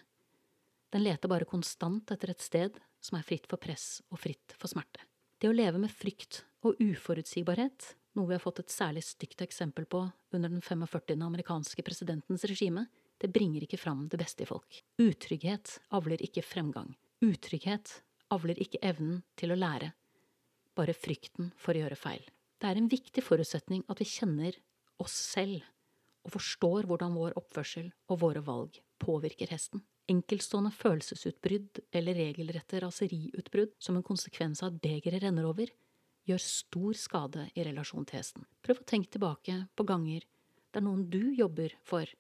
Den 0.95 1.03
leter 1.03 1.33
bare 1.33 1.49
konstant 1.51 2.15
etter 2.15 2.31
et 2.31 2.45
sted 2.45 2.79
som 3.03 3.19
er 3.19 3.27
fritt 3.27 3.51
for 3.51 3.59
press 3.59 3.99
og 4.13 4.23
fritt 4.23 4.55
for 4.55 4.71
smerte. 4.71 5.03
Det 5.43 5.51
å 5.51 5.57
leve 5.57 5.83
med 5.83 5.91
frykt 5.91 6.45
og 6.63 6.79
uforutsigbarhet, 6.79 7.97
noe 8.17 8.31
vi 8.31 8.37
har 8.37 8.43
fått 8.43 8.63
et 8.63 8.73
særlig 8.73 9.05
stygt 9.07 9.43
eksempel 9.45 9.87
på 9.89 10.03
under 10.35 10.53
den 10.53 10.63
45. 10.65 11.15
amerikanske 11.23 11.85
presidentens 11.87 12.45
regime, 12.49 12.87
det 13.21 13.33
bringer 13.33 13.65
ikke 13.65 13.81
fram 13.81 14.07
det 14.13 14.21
beste 14.21 14.45
i 14.45 14.49
folk. 14.49 14.81
Utrygghet 15.01 15.79
avler 15.97 16.23
ikke 16.25 16.45
fremgang. 16.45 16.95
Utrygghet 17.25 18.01
avler 18.33 18.59
ikke 18.61 18.83
evnen 18.85 19.23
til 19.39 19.53
å 19.55 19.59
lære, 19.59 19.93
bare 20.77 20.97
frykten 20.97 21.53
for 21.61 21.77
å 21.77 21.85
gjøre 21.85 21.99
feil. 22.01 22.25
Det 22.61 22.69
er 22.69 22.81
en 22.81 22.91
viktig 22.93 23.25
forutsetning 23.25 23.85
at 23.93 24.01
vi 24.01 24.09
kjenner 24.09 24.57
oss 25.03 25.17
selv 25.35 25.65
og 26.27 26.35
forstår 26.35 26.89
hvordan 26.89 27.15
vår 27.17 27.37
oppførsel 27.39 27.91
og 28.11 28.21
våre 28.25 28.43
valg 28.45 28.81
påvirker 29.03 29.53
hesten. 29.53 29.85
Enkeltstående 30.11 30.73
følelsesutbrudd 30.75 31.81
eller 31.97 32.19
regelrette 32.19 32.81
raseriutbrudd 32.83 33.75
som 33.83 33.99
en 33.99 34.07
konsekvens 34.07 34.63
av 34.63 34.75
at 34.75 34.81
begeret 34.83 35.23
renner 35.25 35.49
over, 35.49 35.71
gjør 36.27 36.43
stor 36.43 36.97
skade 36.99 37.49
i 37.55 37.65
relasjon 37.67 38.07
til 38.07 38.21
hesten. 38.21 38.47
Prøv 38.67 38.83
å 38.83 38.89
tenke 38.89 39.13
tilbake 39.15 39.61
på 39.79 39.87
ganger 39.89 40.27
der 40.75 40.85
noen 40.85 41.07
du 41.11 41.33
jobber 41.33 41.73
for, 41.87 42.11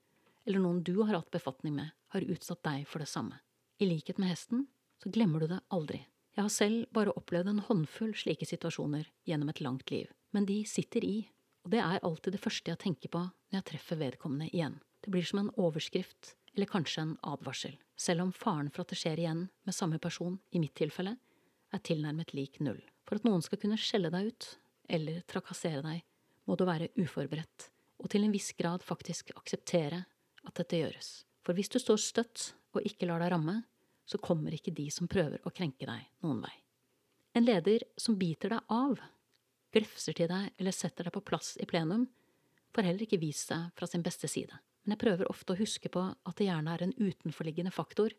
eller 0.46 0.62
noen 0.62 0.82
du 0.86 0.94
har 1.02 1.18
hatt 1.18 1.32
befatning 1.34 1.74
med, 1.76 1.90
har 2.14 2.28
utsatt 2.30 2.62
deg 2.64 2.86
for 2.88 3.02
det 3.02 3.10
samme. 3.10 3.40
I 3.82 3.88
likhet 3.90 4.20
med 4.22 4.30
hesten 4.30 4.66
så 5.02 5.12
glemmer 5.12 5.42
du 5.42 5.50
det 5.50 5.60
aldri. 5.74 6.06
Jeg 6.36 6.44
har 6.44 6.52
selv 6.52 6.86
bare 6.92 7.14
opplevd 7.16 7.50
en 7.50 7.64
håndfull 7.66 8.14
slike 8.16 8.46
situasjoner 8.48 9.08
gjennom 9.28 9.50
et 9.52 9.60
langt 9.64 9.90
liv, 9.90 10.10
men 10.36 10.48
de 10.48 10.62
sitter 10.68 11.04
i, 11.04 11.16
og 11.64 11.72
det 11.74 11.82
er 11.82 12.02
alltid 12.04 12.36
det 12.36 12.42
første 12.42 12.72
jeg 12.72 12.82
tenker 12.82 13.12
på 13.12 13.22
når 13.26 13.58
jeg 13.58 13.68
treffer 13.72 14.00
vedkommende 14.00 14.50
igjen. 14.52 14.78
Det 15.02 15.12
blir 15.12 15.26
som 15.26 15.42
en 15.42 15.52
overskrift 15.60 16.34
eller 16.54 16.70
kanskje 16.70 17.02
en 17.02 17.16
advarsel, 17.26 17.76
selv 17.96 18.24
om 18.24 18.32
faren 18.32 18.68
for 18.72 18.84
at 18.84 18.92
det 18.92 19.00
skjer 19.00 19.20
igjen 19.20 19.46
med 19.66 19.76
samme 19.76 20.00
person, 20.00 20.38
i 20.52 20.60
mitt 20.62 20.76
tilfelle, 20.78 21.16
er 21.72 21.82
tilnærmet 21.84 22.32
lik 22.36 22.60
null. 22.64 22.80
For 23.06 23.18
at 23.18 23.26
noen 23.26 23.44
skal 23.44 23.60
kunne 23.62 23.78
skjelle 23.80 24.10
deg 24.12 24.32
ut, 24.32 24.48
eller 24.90 25.22
trakassere 25.30 25.82
deg, 25.84 26.02
må 26.46 26.56
du 26.58 26.66
være 26.66 26.90
uforberedt, 26.98 27.70
og 28.02 28.10
til 28.12 28.26
en 28.26 28.34
viss 28.34 28.52
grad 28.58 28.84
faktisk 28.86 29.32
akseptere 29.36 30.04
at 30.46 30.58
dette 30.58 30.82
gjøres. 30.82 31.10
For 31.46 31.56
hvis 31.56 31.70
du 31.72 31.78
står 31.82 32.02
støtt 32.02 32.46
og 32.74 32.86
ikke 32.86 33.08
lar 33.08 33.22
deg 33.22 33.32
ramme, 33.34 33.60
så 34.06 34.20
kommer 34.22 34.54
ikke 34.54 34.74
de 34.74 34.86
som 34.94 35.10
prøver 35.10 35.42
å 35.42 35.54
krenke 35.54 35.88
deg, 35.88 36.06
noen 36.22 36.44
vei. 36.44 36.54
En 37.36 37.46
leder 37.46 37.82
som 37.98 38.18
biter 38.18 38.54
deg 38.54 38.70
av, 38.72 39.00
glefser 39.74 40.14
til 40.16 40.30
deg 40.30 40.54
eller 40.56 40.74
setter 40.74 41.08
deg 41.08 41.14
på 41.16 41.24
plass 41.26 41.56
i 41.62 41.66
plenum, 41.68 42.06
får 42.74 42.86
heller 42.86 43.06
ikke 43.06 43.22
vist 43.22 43.50
seg 43.50 43.72
fra 43.74 43.88
sin 43.90 44.04
beste 44.06 44.30
side 44.30 44.54
men 44.86 44.94
jeg 44.94 45.02
prøver 45.02 45.30
ofte 45.32 45.52
å 45.52 45.58
huske 45.58 45.90
på 45.90 46.02
at 46.14 46.38
det 46.38 46.46
gjerne 46.46 46.70
er 46.76 46.84
en 46.84 46.94
utenforliggende 46.94 47.72
faktor 47.74 48.14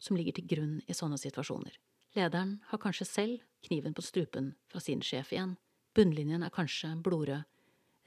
som 0.00 0.18
ligger 0.18 0.36
til 0.36 0.48
grunn 0.50 0.74
i 0.84 0.96
sånne 0.96 1.16
situasjoner. 1.20 1.72
Lederen 2.12 2.58
har 2.68 2.80
kanskje 2.82 3.06
selv 3.08 3.46
kniven 3.66 3.94
på 3.94 4.04
strupen 4.04 4.54
fra 4.70 4.80
sin 4.80 5.02
sjef 5.04 5.32
igjen, 5.34 5.56
bunnlinjen 5.96 6.44
er 6.46 6.54
kanskje 6.54 6.92
blodrød, 7.04 7.46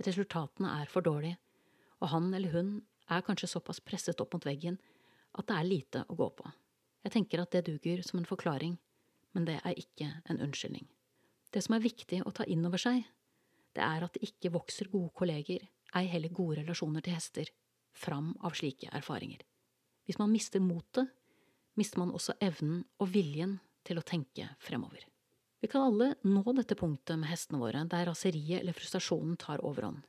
resultatene 0.03 0.71
er 0.81 0.89
for 0.89 1.05
dårlige, 1.05 1.37
og 2.01 2.11
han 2.11 2.33
eller 2.33 2.55
hun 2.55 2.73
er 3.11 3.23
kanskje 3.25 3.51
såpass 3.51 3.81
presset 3.83 4.21
opp 4.23 4.33
mot 4.35 4.45
veggen 4.47 4.79
at 5.37 5.47
det 5.49 5.57
er 5.57 5.67
lite 5.67 6.03
å 6.09 6.17
gå 6.17 6.29
på. 6.37 6.49
Jeg 7.03 7.15
tenker 7.15 7.43
at 7.43 7.51
det 7.51 7.65
duger 7.67 8.03
som 8.05 8.19
en 8.19 8.27
forklaring, 8.27 8.77
men 9.33 9.47
det 9.47 9.59
er 9.63 9.79
ikke 9.79 10.09
en 10.29 10.41
unnskyldning. 10.45 10.85
Det 11.53 11.61
som 11.65 11.75
er 11.75 11.83
viktig 11.83 12.21
å 12.25 12.33
ta 12.33 12.45
inn 12.49 12.65
over 12.65 12.81
seg, 12.81 13.03
det 13.73 13.83
er 13.83 14.05
at 14.05 14.15
det 14.15 14.27
ikke 14.29 14.53
vokser 14.53 14.89
gode 14.93 15.11
kolleger, 15.17 15.65
ei 15.93 16.05
heller 16.09 16.33
gode 16.33 16.61
relasjoner 16.61 17.03
til 17.05 17.17
hester, 17.17 17.49
fram 17.93 18.33
av 18.41 18.55
slike 18.57 18.89
erfaringer. 18.93 19.41
Hvis 20.07 20.19
man 20.19 20.31
mister 20.33 20.61
motet, 20.63 21.11
mister 21.77 22.01
man 22.01 22.13
også 22.13 22.35
evnen 22.41 22.83
og 23.01 23.11
viljen 23.13 23.59
til 23.85 23.99
å 23.99 24.05
tenke 24.05 24.49
fremover. 24.61 25.05
Vi 25.63 25.67
kan 25.71 25.81
alle 25.81 26.09
nå 26.27 26.43
dette 26.57 26.75
punktet 26.75 27.15
med 27.15 27.29
hestene 27.31 27.61
våre 27.61 27.85
der 27.87 28.09
raseriet 28.09 28.59
eller 28.59 28.75
frustrasjonen 28.75 29.37
tar 29.39 29.61
overhånd. 29.63 30.01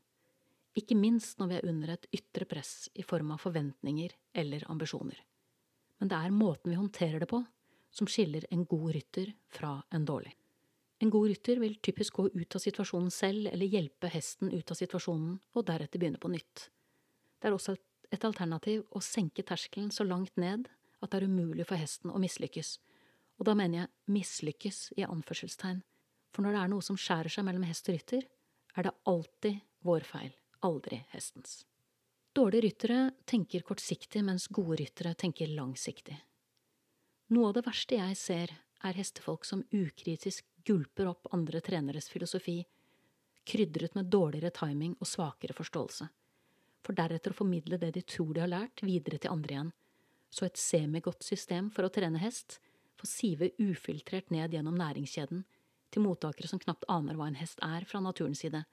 Ikke 0.74 0.96
minst 0.98 1.38
når 1.38 1.50
vi 1.52 1.56
er 1.60 1.68
under 1.70 1.92
et 1.92 2.08
ytre 2.18 2.48
press 2.50 2.88
i 2.98 3.04
form 3.06 3.30
av 3.30 3.38
forventninger 3.38 4.16
eller 4.42 4.64
ambisjoner. 4.72 5.20
Men 6.02 6.10
det 6.10 6.18
er 6.18 6.34
måten 6.34 6.72
vi 6.72 6.78
håndterer 6.80 7.22
det 7.22 7.28
på, 7.30 7.38
som 7.94 8.10
skiller 8.10 8.48
en 8.50 8.64
god 8.66 8.88
rytter 8.96 9.30
fra 9.54 9.76
en 9.94 10.08
dårlig. 10.08 10.32
En 10.98 11.14
god 11.14 11.28
rytter 11.30 11.62
vil 11.62 11.78
typisk 11.78 12.18
gå 12.18 12.26
ut 12.34 12.58
av 12.58 12.64
situasjonen 12.64 13.14
selv 13.14 13.46
eller 13.52 13.70
hjelpe 13.70 14.10
hesten 14.10 14.50
ut 14.50 14.74
av 14.74 14.80
situasjonen 14.80 15.36
og 15.54 15.68
deretter 15.70 16.02
begynne 16.02 16.18
på 16.18 16.32
nytt. 16.34 16.64
Det 17.38 17.46
er 17.46 17.54
også 17.54 17.76
et 18.10 18.26
alternativ 18.26 18.82
å 18.90 19.04
senke 19.06 19.46
terskelen 19.46 19.94
så 19.94 20.02
langt 20.02 20.34
ned 20.34 20.66
at 20.98 21.14
det 21.14 21.22
er 21.22 21.30
umulig 21.30 21.68
for 21.70 21.78
hesten 21.78 22.10
å 22.10 22.18
mislykkes, 22.18 22.80
og 23.38 23.46
da 23.48 23.54
mener 23.58 23.82
jeg 23.82 24.14
mislykkes 24.14 24.80
i 24.98 25.06
anførselstegn, 25.06 25.82
for 26.34 26.44
når 26.44 26.54
det 26.54 26.62
er 26.62 26.72
noe 26.72 26.84
som 26.84 26.98
skjærer 26.98 27.32
seg 27.32 27.46
mellom 27.46 27.66
hest 27.68 27.88
og 27.88 27.96
rytter, 27.96 28.26
er 28.74 28.86
det 28.86 28.94
alltid 29.10 29.60
vår 29.86 30.06
feil, 30.08 30.32
aldri 30.66 31.00
hestens. 31.12 31.62
Dårlige 32.34 32.66
ryttere 32.66 33.00
tenker 33.30 33.62
kortsiktig, 33.66 34.24
mens 34.26 34.48
gode 34.50 34.80
ryttere 34.80 35.14
tenker 35.14 35.52
langsiktig. 35.54 36.16
Noe 37.34 37.50
av 37.50 37.58
det 37.58 37.64
verste 37.66 38.00
jeg 38.00 38.18
ser, 38.18 38.56
er 38.84 38.98
hestefolk 38.98 39.46
som 39.48 39.62
ukritisk 39.72 40.44
gulper 40.66 41.08
opp 41.08 41.30
andre 41.32 41.62
treneres 41.64 42.10
filosofi, 42.12 42.58
krydret 43.46 43.94
med 43.96 44.10
dårligere 44.12 44.52
timing 44.56 44.96
og 44.98 45.08
svakere 45.08 45.56
forståelse 45.56 46.10
for 46.84 46.96
deretter 46.96 47.32
å 47.32 47.38
formidle 47.38 47.78
det 47.80 47.92
de 47.96 48.04
tror 48.04 48.34
de 48.34 48.44
har 48.44 48.52
lært, 48.52 48.84
videre 48.84 49.18
til 49.18 49.32
andre 49.32 49.56
igjen, 49.56 49.72
så 50.34 50.46
et 50.48 50.60
semigodt 50.60 51.24
system 51.24 51.70
for 51.72 51.86
å 51.86 51.92
trene 51.92 52.20
hest 52.20 52.58
får 53.04 53.08
sive 53.08 53.50
ufiltrert 53.58 54.30
ned 54.30 54.52
gjennom 54.52 54.74
næringskjeden 54.74 55.44
til 55.92 56.02
mottakere 56.02 56.48
som 56.48 56.58
knapt 56.58 56.84
aner 56.88 57.14
hva 57.14 57.28
en 57.28 57.36
hest 57.36 57.60
er 57.62 57.84
fra 57.84 58.00
naturens 58.00 58.40
side, 58.40 58.64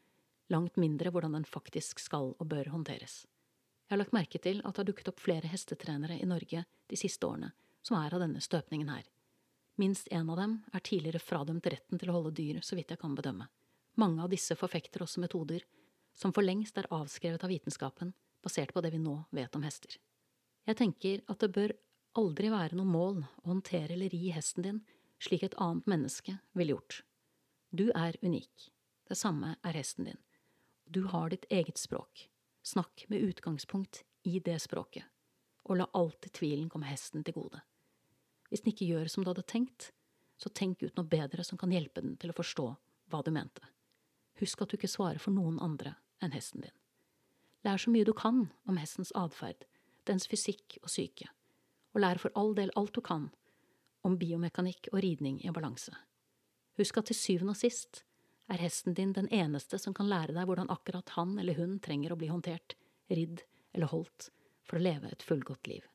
langt 0.50 0.78
mindre 0.78 1.12
hvordan 1.12 1.34
den 1.36 1.46
faktisk 1.46 2.00
skal 2.00 2.34
og 2.40 2.48
bør 2.48 2.72
håndteres. 2.72 3.26
Jeg 3.88 3.98
har 3.98 4.00
lagt 4.00 4.16
merke 4.16 4.40
til 4.40 4.62
at 4.64 4.74
det 4.74 4.80
har 4.80 4.88
dukket 4.88 5.10
opp 5.12 5.20
flere 5.20 5.52
hestetrenere 5.52 6.16
i 6.16 6.26
Norge 6.26 6.64
de 6.88 6.96
siste 6.96 7.28
årene 7.28 7.52
som 7.84 7.98
er 7.98 8.14
av 8.14 8.22
denne 8.24 8.40
støpningen 8.40 8.88
her. 8.88 9.04
Minst 9.78 10.08
én 10.12 10.30
av 10.30 10.38
dem 10.38 10.62
er 10.72 10.80
tidligere 10.80 11.20
fradømt 11.20 11.68
retten 11.68 12.00
til 12.00 12.10
å 12.10 12.16
holde 12.20 12.32
dyr, 12.38 12.62
så 12.62 12.78
vidt 12.78 12.92
jeg 12.92 13.02
kan 13.02 13.16
bedømme. 13.16 13.50
Mange 14.00 14.24
av 14.24 14.32
disse 14.32 14.56
forfekter 14.56 15.04
også 15.04 15.20
metoder 15.20 15.66
som 16.16 16.32
for 16.32 16.46
lengst 16.46 16.78
er 16.78 16.88
avskrevet 16.92 17.44
av 17.44 17.52
vitenskapen, 17.52 18.14
basert 18.44 18.72
på 18.74 18.82
det 18.84 18.94
vi 18.94 19.00
nå 19.02 19.26
vet 19.32 19.56
om 19.56 19.64
hester. 19.66 19.98
Jeg 20.68 20.78
tenker 20.78 21.24
at 21.28 21.42
det 21.42 21.52
bør 21.52 21.74
aldri 22.18 22.50
være 22.52 22.78
noe 22.78 22.88
mål 22.88 23.22
å 23.24 23.48
håndtere 23.54 23.96
eller 23.96 24.12
ri 24.12 24.32
hesten 24.36 24.66
din 24.66 24.82
slik 25.22 25.44
et 25.46 25.58
annet 25.62 25.88
menneske 25.90 26.38
ville 26.58 26.76
gjort. 26.76 27.02
Du 27.70 27.90
er 27.96 28.18
unik. 28.22 28.72
Det 29.08 29.18
samme 29.18 29.56
er 29.64 29.78
hesten 29.78 30.10
din. 30.10 30.20
Du 30.86 31.06
har 31.12 31.30
ditt 31.30 31.46
eget 31.50 31.78
språk. 31.78 32.28
Snakk 32.64 33.06
med 33.10 33.22
utgangspunkt 33.22 34.04
i 34.24 34.40
det 34.40 34.60
språket, 34.62 35.06
og 35.64 35.80
la 35.80 35.88
alltid 35.98 36.34
tvilen 36.38 36.70
komme 36.70 36.90
hesten 36.90 37.24
til 37.24 37.38
gode. 37.38 37.62
Hvis 38.50 38.62
den 38.62 38.74
ikke 38.74 38.90
gjør 38.90 39.10
som 39.10 39.24
du 39.24 39.32
hadde 39.32 39.48
tenkt, 39.48 39.92
så 40.38 40.50
tenk 40.50 40.84
ut 40.84 40.98
noe 40.98 41.08
bedre 41.08 41.46
som 41.46 41.58
kan 41.58 41.72
hjelpe 41.74 42.04
den 42.04 42.18
til 42.22 42.34
å 42.34 42.38
forstå 42.38 42.68
hva 43.14 43.22
du 43.26 43.32
mente. 43.34 43.64
Husk 44.42 44.62
at 44.62 44.72
du 44.72 44.78
ikke 44.78 44.92
svarer 44.92 45.22
for 45.22 45.34
noen 45.34 45.60
andre 45.62 45.96
enn 46.22 46.34
hesten 46.36 46.66
din. 46.66 46.78
Lær 47.66 47.82
så 47.82 47.94
mye 47.94 48.06
du 48.06 48.14
kan 48.18 48.48
om 48.66 48.80
hestens 48.82 49.14
atferd, 49.18 49.68
dens 50.06 50.26
fysikk 50.30 50.80
og 50.82 50.90
syke, 50.90 51.30
og 51.94 52.04
lær 52.04 52.22
for 52.22 52.34
all 52.40 52.54
del 52.56 52.72
alt 52.80 52.94
du 52.96 53.02
kan 53.06 53.30
om 54.08 54.18
biomekanikk 54.18 54.90
og 54.94 55.02
ridning 55.04 55.40
i 55.46 55.52
balanse. 55.54 55.94
Husk 56.80 56.98
at 56.98 57.12
til 57.12 57.18
syvende 57.18 57.54
og 57.54 57.60
sist 57.60 58.04
er 58.52 58.62
hesten 58.64 58.96
din 58.98 59.14
den 59.16 59.30
eneste 59.32 59.80
som 59.80 59.94
kan 59.96 60.10
lære 60.10 60.36
deg 60.36 60.48
hvordan 60.48 60.72
akkurat 60.74 61.14
han 61.18 61.38
eller 61.40 61.60
hun 61.60 61.78
trenger 61.84 62.14
å 62.14 62.20
bli 62.20 62.32
håndtert, 62.32 62.76
ridd 63.12 63.44
eller 63.76 63.92
holdt 63.92 64.32
for 64.68 64.80
å 64.80 64.84
leve 64.84 65.12
et 65.12 65.24
fullgodt 65.24 65.70
liv. 65.70 65.86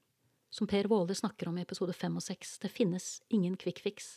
Som 0.50 0.68
Per 0.70 0.88
Våle 0.88 1.14
snakker 1.14 1.50
om 1.50 1.58
i 1.58 1.64
episode 1.66 1.92
fem 1.96 2.14
og 2.16 2.24
seks, 2.24 2.58
det 2.62 2.72
finnes 2.72 3.20
ingen 3.28 3.56
quick 3.60 3.82
fix. 3.84 4.16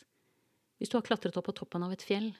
Hvis 0.78 0.92
du 0.92 0.96
har 0.96 1.04
klatret 1.04 1.36
opp 1.36 1.50
på 1.50 1.56
toppen 1.58 1.84
av 1.84 1.92
et 1.92 2.04
fjell 2.06 2.30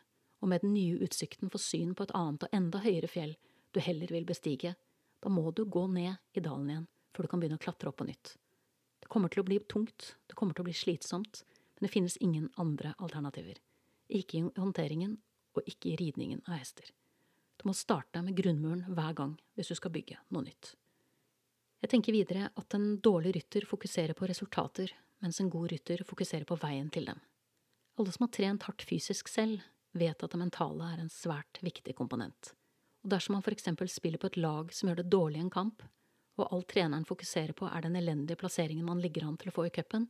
og 0.40 0.48
med 0.48 0.62
den 0.64 0.72
nye 0.72 1.00
utsikten 1.04 1.50
får 1.52 1.64
syn 1.64 1.96
på 1.96 2.06
et 2.06 2.14
annet 2.16 2.46
og 2.46 2.54
enda 2.56 2.80
høyere 2.80 3.10
fjell 3.10 3.34
du 3.74 3.80
heller 3.84 4.12
vil 4.14 4.28
bestige, 4.28 4.74
da 5.20 5.28
må 5.28 5.50
du 5.52 5.66
gå 5.68 5.84
ned 5.92 6.16
i 6.32 6.40
dalen 6.44 6.70
igjen 6.70 6.88
før 7.12 7.26
du 7.26 7.32
kan 7.32 7.42
begynne 7.42 7.58
å 7.60 7.62
klatre 7.62 7.90
opp 7.90 7.98
på 8.00 8.06
nytt. 8.08 8.36
Det 9.00 9.08
kommer 9.12 9.32
til 9.32 9.42
å 9.42 9.48
bli 9.48 9.58
tungt, 9.70 10.14
det 10.28 10.36
kommer 10.38 10.54
til 10.54 10.64
å 10.64 10.68
bli 10.68 10.76
slitsomt, 10.76 11.42
men 11.76 11.86
det 11.86 11.92
finnes 11.92 12.18
ingen 12.20 12.50
andre 12.60 12.94
alternativer. 12.98 13.58
Ikke 14.08 14.38
i 14.38 14.44
håndteringen, 14.58 15.18
og 15.56 15.66
ikke 15.66 15.92
i 15.92 15.96
ridningen 15.98 16.42
av 16.46 16.60
hester. 16.60 16.90
Du 17.60 17.66
må 17.68 17.74
starte 17.76 18.22
med 18.24 18.36
grunnmuren 18.38 18.86
hver 18.88 19.16
gang 19.18 19.34
hvis 19.58 19.72
du 19.72 19.76
skal 19.76 19.92
bygge 19.92 20.20
noe 20.32 20.46
nytt. 20.46 20.74
Jeg 21.80 21.92
tenker 21.92 22.14
videre 22.14 22.50
at 22.60 22.76
en 22.76 22.94
dårlig 23.00 23.34
rytter 23.36 23.64
fokuserer 23.68 24.16
på 24.16 24.28
resultater, 24.28 24.92
mens 25.24 25.40
en 25.40 25.50
god 25.52 25.70
rytter 25.72 26.04
fokuserer 26.08 26.46
på 26.48 26.58
veien 26.60 26.88
til 26.92 27.08
dem. 27.08 27.20
Alle 28.00 28.12
som 28.12 28.24
har 28.24 28.32
trent 28.36 28.64
hardt 28.68 28.84
fysisk 28.88 29.28
selv, 29.28 29.60
vet 29.92 30.22
at 30.22 30.32
det 30.32 30.40
mentale 30.40 30.86
er 30.92 31.02
en 31.02 31.12
svært 31.12 31.60
viktig 31.64 31.96
komponent. 31.98 32.52
Og 33.04 33.12
dersom 33.12 33.36
man 33.36 33.44
for 33.44 33.56
eksempel 33.56 33.88
spiller 33.92 34.20
på 34.20 34.30
et 34.30 34.38
lag 34.40 34.72
som 34.76 34.90
gjør 34.90 35.00
det 35.00 35.12
dårlig 35.12 35.40
i 35.40 35.44
en 35.46 35.52
kamp, 35.52 35.82
og 36.40 36.54
all 36.54 36.64
treneren 36.68 37.06
fokuserer 37.08 37.52
på 37.56 37.68
er 37.68 37.84
den 37.84 37.98
elendige 38.00 38.38
plasseringen 38.40 38.86
man 38.86 39.00
ligger 39.02 39.26
an 39.28 39.36
til 39.40 39.50
å 39.50 39.54
få 39.54 39.66
i 39.68 39.72
cupen, 39.74 40.08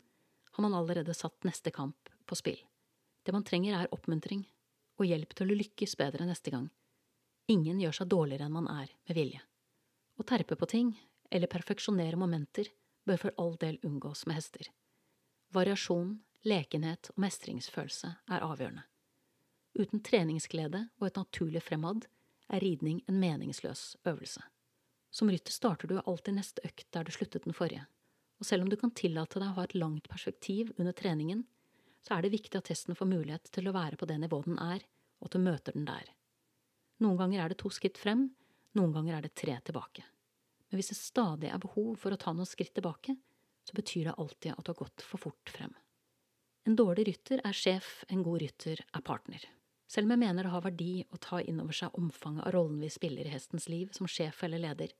har 0.50 0.62
man 0.62 0.74
allerede 0.74 1.14
satt 1.14 1.46
neste 1.46 1.72
kamp 1.74 2.10
på 2.26 2.38
spill. 2.38 2.58
Det 3.22 3.34
man 3.34 3.44
trenger 3.46 3.76
er 3.76 3.94
oppmuntring 3.94 4.44
og 5.00 5.08
hjelp 5.08 5.34
til 5.34 5.50
å 5.50 5.58
lykkes 5.58 5.96
bedre 6.00 6.26
neste 6.28 6.52
gang. 6.54 6.68
Ingen 7.50 7.80
gjør 7.82 8.00
seg 8.00 8.10
dårligere 8.12 8.46
enn 8.46 8.56
man 8.56 8.68
er 8.70 8.90
med 9.08 9.16
vilje. 9.16 9.40
Å 10.20 10.26
terpe 10.26 10.56
på 10.60 10.68
ting, 10.70 10.92
eller 11.30 11.50
perfeksjonere 11.50 12.18
momenter, 12.20 12.68
bør 13.08 13.22
for 13.24 13.40
all 13.40 13.56
del 13.58 13.78
unngås 13.86 14.26
med 14.28 14.36
hester. 14.36 14.68
Variasjon, 15.54 16.18
lekenhet 16.46 17.10
og 17.14 17.22
mestringsfølelse 17.24 18.12
er 18.30 18.46
avgjørende. 18.46 18.84
Uten 19.78 20.02
treningsglede 20.04 20.86
og 20.98 21.08
et 21.08 21.18
naturlig 21.18 21.62
fremad 21.64 22.06
er 22.50 22.62
ridning 22.62 23.00
en 23.08 23.20
meningsløs 23.22 23.94
øvelse. 24.04 24.42
Som 25.10 25.30
rytter 25.30 25.52
starter 25.52 25.90
du 25.90 25.98
alltid 26.00 26.36
neste 26.36 26.62
økt 26.66 26.86
der 26.94 27.06
du 27.06 27.12
sluttet 27.14 27.46
den 27.46 27.56
forrige, 27.56 27.86
og 28.38 28.46
selv 28.46 28.64
om 28.64 28.70
du 28.70 28.76
kan 28.80 28.94
tillate 28.96 29.40
deg 29.42 29.50
å 29.50 29.58
ha 29.58 29.66
et 29.66 29.76
langt 29.76 30.06
perspektiv 30.08 30.70
under 30.78 30.94
treningen, 30.96 31.44
så 32.00 32.16
er 32.16 32.24
det 32.24 32.32
viktig 32.32 32.56
at 32.56 32.70
testen 32.70 32.96
får 32.96 33.10
mulighet 33.10 33.50
til 33.52 33.68
å 33.68 33.74
være 33.76 33.98
på 34.00 34.08
det 34.08 34.16
nivået 34.22 34.48
den 34.48 34.60
er, 34.62 34.84
og 35.20 35.28
at 35.28 35.36
du 35.36 35.42
møter 35.44 35.76
den 35.76 35.88
der. 35.88 36.14
Noen 37.04 37.18
ganger 37.20 37.42
er 37.42 37.52
det 37.52 37.58
to 37.60 37.72
skritt 37.74 38.00
frem, 38.00 38.30
noen 38.78 38.94
ganger 38.94 39.18
er 39.18 39.26
det 39.26 39.34
tre 39.36 39.58
tilbake. 39.66 40.06
Men 40.70 40.78
hvis 40.78 40.92
det 40.92 41.00
stadig 41.00 41.50
er 41.50 41.60
behov 41.60 41.96
for 42.00 42.14
å 42.14 42.20
ta 42.20 42.32
noen 42.32 42.48
skritt 42.48 42.72
tilbake, 42.78 43.16
så 43.66 43.76
betyr 43.76 44.08
det 44.08 44.16
alltid 44.16 44.54
at 44.54 44.64
du 44.64 44.70
har 44.72 44.80
gått 44.80 45.04
for 45.04 45.20
fort 45.20 45.52
frem. 45.52 45.72
En 46.68 46.76
dårlig 46.76 47.08
rytter 47.08 47.42
er 47.44 47.56
sjef, 47.56 48.04
en 48.08 48.22
god 48.24 48.40
rytter 48.44 48.80
er 48.84 49.04
partner. 49.04 49.42
Selv 49.90 50.06
om 50.06 50.14
jeg 50.14 50.22
mener 50.22 50.46
det 50.46 50.52
har 50.52 50.62
verdi 50.62 50.92
å 51.10 51.18
ta 51.18 51.40
inn 51.42 51.58
over 51.58 51.74
seg 51.74 51.96
omfanget 51.98 52.44
av 52.46 52.52
rollen 52.54 52.78
vi 52.78 52.90
spiller 52.94 53.26
i 53.26 53.32
hestens 53.32 53.66
liv 53.68 53.90
som 53.96 54.06
sjef 54.06 54.44
eller 54.46 54.62
leder, 54.62 54.92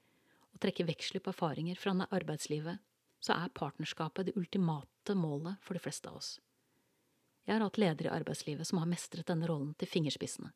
og 0.50 0.62
trekke 0.64 0.87
veksler 0.88 1.22
på 1.22 1.31
erfaringer 1.31 1.79
fra 1.79 1.94
arbeidslivet, 2.11 2.81
så 3.22 3.37
er 3.37 3.53
partnerskapet 3.55 4.26
det 4.26 4.38
ultimate 4.40 5.14
målet 5.14 5.61
for 5.62 5.79
de 5.79 5.83
fleste 5.85 6.11
av 6.11 6.16
oss. 6.18 6.31
Jeg 7.46 7.55
har 7.55 7.62
hatt 7.62 7.79
ledere 7.79 8.11
i 8.11 8.16
arbeidslivet 8.18 8.66
som 8.66 8.81
har 8.81 8.90
mestret 8.90 9.29
denne 9.31 9.46
rollen 9.46 9.76
til 9.79 9.90
fingerspissene. 9.90 10.50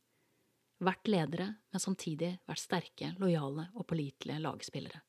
Vært 0.82 1.06
ledere, 1.08 1.46
men 1.70 1.82
samtidig 1.82 2.32
vært 2.48 2.62
sterke, 2.64 3.12
lojale 3.22 3.68
og 3.74 3.86
pålitelige 3.86 4.42
lagspillere. 4.42 5.00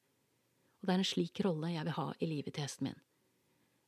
Og 0.82 0.86
det 0.86 0.94
er 0.94 1.02
en 1.02 1.10
slik 1.16 1.42
rolle 1.42 1.74
jeg 1.74 1.88
vil 1.88 1.98
ha 1.98 2.08
i 2.20 2.30
livet 2.30 2.54
til 2.54 2.68
hesten 2.68 2.92
min. 2.92 3.02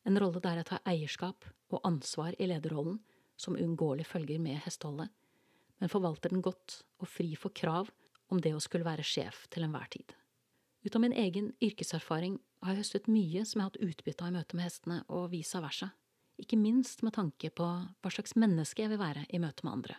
En 0.08 0.18
rolle 0.18 0.42
der 0.42 0.64
jeg 0.64 0.70
tar 0.72 0.90
eierskap 0.90 1.46
og 1.70 1.86
ansvar 1.86 2.34
i 2.40 2.50
lederrollen, 2.50 2.98
som 3.38 3.54
uunngåelig 3.54 4.08
følger 4.10 4.42
med 4.42 4.64
hesteholdet, 4.66 5.12
men 5.82 5.92
forvalter 5.92 6.34
den 6.34 6.44
godt 6.46 6.82
og 7.02 7.10
fri 7.10 7.34
for 7.40 7.54
krav 7.54 7.92
om 8.34 8.42
det 8.44 8.54
å 8.56 8.64
skulle 8.64 8.88
være 8.88 9.06
sjef 9.06 9.46
til 9.54 9.66
enhver 9.68 9.88
tid. 9.94 10.16
Ut 10.86 10.96
av 10.96 11.04
min 11.04 11.16
egen 11.16 11.52
yrkeserfaring 11.64 12.38
har 12.64 12.74
jeg 12.74 12.84
høstet 12.84 13.10
mye 13.12 13.44
som 13.46 13.60
jeg 13.60 13.66
har 13.66 13.72
hatt 13.72 13.88
utbytte 13.90 14.26
av 14.26 14.32
i 14.32 14.36
møte 14.38 14.58
med 14.58 14.68
hestene, 14.68 15.00
og 15.12 15.32
vice 15.34 15.62
versa, 15.62 15.92
ikke 16.38 16.60
minst 16.60 17.02
med 17.06 17.16
tanke 17.18 17.50
på 17.50 17.66
hva 17.66 18.12
slags 18.14 18.36
menneske 18.38 18.84
jeg 18.84 18.94
vil 18.94 19.02
være 19.02 19.26
i 19.34 19.42
møte 19.42 19.66
med 19.66 19.80
andre. 19.80 19.98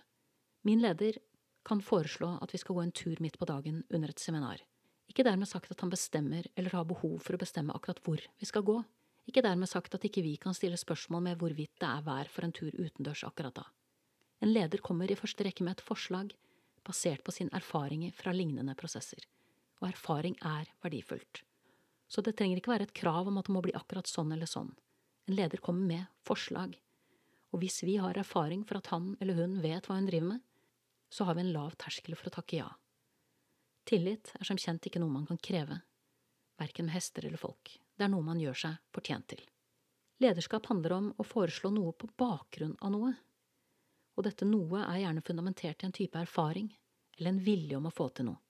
Min 0.66 0.82
leder 0.82 1.18
kan 1.66 1.82
foreslå 1.84 2.36
at 2.42 2.54
vi 2.54 2.60
skal 2.62 2.78
gå 2.78 2.84
en 2.84 2.94
tur 2.94 3.18
midt 3.22 3.38
på 3.38 3.48
dagen 3.48 3.82
under 3.92 4.12
et 4.12 4.22
seminar. 4.22 4.62
Ikke 5.08 5.24
dermed 5.26 5.48
sagt 5.48 5.72
at 5.72 5.80
han 5.82 5.92
bestemmer 5.92 6.46
eller 6.54 6.74
har 6.76 6.86
behov 6.88 7.18
for 7.24 7.34
å 7.34 7.40
bestemme 7.40 7.74
akkurat 7.74 8.00
hvor 8.04 8.22
vi 8.22 8.48
skal 8.48 8.64
gå. 8.66 8.78
Ikke 9.28 9.44
dermed 9.44 9.68
sagt 9.68 9.94
at 9.96 10.04
ikke 10.08 10.24
vi 10.24 10.36
kan 10.40 10.56
stille 10.56 10.78
spørsmål 10.80 11.26
med 11.26 11.40
hvorvidt 11.40 11.74
det 11.80 11.88
er 11.88 12.04
vær 12.06 12.30
for 12.32 12.46
en 12.46 12.54
tur 12.54 12.72
utendørs 12.72 13.24
akkurat 13.28 13.56
da. 13.60 13.66
En 14.40 14.52
leder 14.52 14.78
kommer 14.78 15.10
i 15.10 15.18
første 15.18 15.44
rekke 15.44 15.64
med 15.66 15.78
et 15.78 15.84
forslag 15.84 16.34
basert 16.88 17.24
på 17.24 17.34
sine 17.34 17.52
erfaringer 17.56 18.14
fra 18.16 18.32
lignende 18.32 18.74
prosesser, 18.78 19.24
og 19.82 19.90
erfaring 19.90 20.36
er 20.46 20.70
verdifullt. 20.84 21.42
Så 22.08 22.24
det 22.24 22.36
trenger 22.38 22.60
ikke 22.60 22.72
være 22.72 22.88
et 22.88 22.96
krav 22.96 23.28
om 23.28 23.40
at 23.40 23.48
det 23.48 23.54
må 23.54 23.62
bli 23.64 23.74
akkurat 23.76 24.08
sånn 24.08 24.32
eller 24.32 24.48
sånn. 24.48 24.70
En 25.28 25.36
leder 25.36 25.60
kommer 25.60 25.84
med 25.84 26.06
forslag, 26.24 26.78
og 27.52 27.62
hvis 27.62 27.82
vi 27.84 27.98
har 28.00 28.16
erfaring 28.16 28.64
for 28.68 28.80
at 28.80 28.88
han 28.94 29.14
eller 29.20 29.36
hun 29.36 29.58
vet 29.64 29.88
hva 29.88 29.98
hun 29.98 30.08
driver 30.08 30.32
med, 30.34 30.44
så 31.12 31.24
har 31.28 31.36
vi 31.36 31.44
en 31.44 31.52
lav 31.52 31.76
terskel 31.80 32.16
for 32.16 32.30
å 32.30 32.36
takke 32.38 32.62
ja. 32.62 32.70
Tillit 33.88 34.32
er 34.38 34.44
som 34.44 34.60
kjent 34.60 34.88
ikke 34.88 35.00
noe 35.00 35.12
man 35.12 35.28
kan 35.28 35.40
kreve, 35.40 35.80
verken 36.60 36.88
med 36.88 36.96
hester 36.96 37.24
eller 37.24 37.40
folk, 37.40 37.76
det 37.96 38.06
er 38.06 38.12
noe 38.12 38.24
man 38.24 38.40
gjør 38.40 38.58
seg 38.64 38.82
fortjent 38.94 39.28
til. 39.32 39.40
Lederskap 40.22 40.66
handler 40.68 40.96
om 40.96 41.08
å 41.16 41.24
foreslå 41.24 41.70
noe 41.72 41.94
på 41.94 42.10
bakgrunn 42.18 42.76
av 42.82 42.92
noe 42.92 43.12
og 44.18 44.26
dette 44.26 44.46
noe 44.48 44.82
er 44.82 45.04
gjerne 45.04 45.22
fundamentert 45.22 45.82
i 45.84 45.86
en 45.86 45.94
type 45.94 46.18
erfaring 46.18 46.72
eller 47.18 47.30
en 47.30 47.42
vilje 47.42 47.78
om 47.78 47.86
å 47.86 47.94
få 47.94 48.08
til 48.10 48.26
noe. 48.32 48.40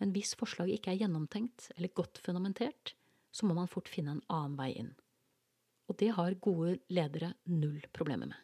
Men 0.00 0.14
hvis 0.14 0.32
forslaget 0.40 0.78
ikke 0.78 0.94
er 0.94 1.02
gjennomtenkt 1.02 1.68
eller 1.76 1.92
godt 1.92 2.22
fundamentert, 2.24 2.94
så 3.30 3.44
må 3.46 3.54
man 3.54 3.68
fort 3.68 3.90
finne 3.92 4.16
en 4.16 4.22
annen 4.32 4.56
vei 4.56 4.70
inn. 4.80 4.94
Og 5.92 5.98
det 6.00 6.14
har 6.16 6.38
gode 6.40 6.78
ledere 6.88 7.34
null 7.44 7.82
problemer 7.92 8.30
med. 8.30 8.38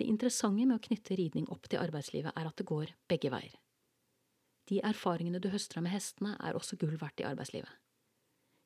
Det 0.00 0.08
interessante 0.08 0.64
med 0.64 0.78
å 0.78 0.82
knytte 0.82 1.18
ridning 1.20 1.44
opp 1.52 1.68
til 1.68 1.82
arbeidslivet 1.82 2.32
er 2.32 2.48
at 2.48 2.56
det 2.58 2.66
går 2.66 2.94
begge 3.10 3.30
veier. 3.30 3.52
De 4.64 4.80
erfaringene 4.80 5.42
du 5.44 5.50
høster 5.52 5.78
av 5.78 5.84
med 5.84 5.92
hestene, 5.92 6.32
er 6.40 6.56
også 6.56 6.78
gull 6.80 6.96
verdt 6.96 7.20
i 7.20 7.28
arbeidslivet. 7.28 7.68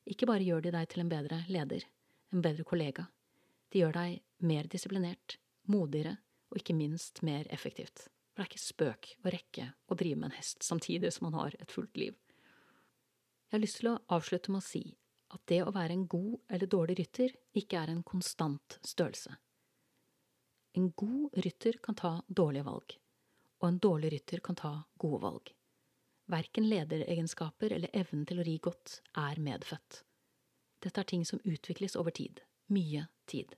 Ikke 0.09 0.29
bare 0.29 0.47
gjør 0.47 0.63
de 0.63 0.71
deg 0.73 0.87
til 0.89 1.03
en 1.03 1.11
bedre 1.11 1.43
leder, 1.51 1.83
en 2.31 2.41
bedre 2.45 2.63
kollega, 2.63 3.09
de 3.69 3.83
gjør 3.83 3.93
deg 3.99 4.21
mer 4.47 4.69
disiplinert, 4.71 5.35
modigere 5.69 6.15
og 6.49 6.61
ikke 6.61 6.77
minst 6.77 7.21
mer 7.25 7.47
effektivt. 7.53 8.07
For 8.33 8.41
det 8.41 8.45
er 8.45 8.51
ikke 8.51 8.63
spøk 8.63 9.11
å 9.23 9.33
rekke 9.33 9.67
å 9.89 9.97
drive 9.99 10.19
med 10.19 10.31
en 10.31 10.37
hest 10.37 10.65
samtidig 10.65 11.11
som 11.13 11.27
man 11.29 11.37
har 11.39 11.57
et 11.59 11.71
fullt 11.73 11.97
liv. 11.99 12.15
Jeg 13.49 13.57
har 13.57 13.63
lyst 13.63 13.79
til 13.81 13.91
å 13.91 13.99
avslutte 14.13 14.53
med 14.53 14.61
å 14.61 14.67
si 14.67 14.83
at 15.33 15.41
det 15.49 15.61
å 15.65 15.73
være 15.73 15.95
en 15.95 16.07
god 16.09 16.39
eller 16.49 16.69
dårlig 16.69 16.97
rytter 16.99 17.35
ikke 17.57 17.81
er 17.81 17.91
en 17.93 18.03
konstant 18.05 18.79
størrelse. 18.85 19.35
En 20.77 20.91
god 20.97 21.37
rytter 21.45 21.79
kan 21.83 21.97
ta 21.97 22.11
dårlige 22.27 22.65
valg, 22.67 22.93
og 23.61 23.67
en 23.67 23.79
dårlig 23.81 24.13
rytter 24.13 24.41
kan 24.45 24.57
ta 24.57 24.73
gode 25.01 25.21
valg. 25.25 25.49
Verken 26.29 26.67
lederegenskaper 26.69 27.73
eller 27.73 27.89
evnen 27.97 28.27
til 28.29 28.41
å 28.41 28.45
ri 28.45 28.59
godt 28.61 28.99
er 29.17 29.41
medfødt. 29.41 30.03
Dette 30.79 31.01
er 31.01 31.09
ting 31.09 31.25
som 31.25 31.41
utvikles 31.43 31.97
over 31.97 32.13
tid. 32.13 32.43
Mye 32.69 33.07
tid. 33.25 33.55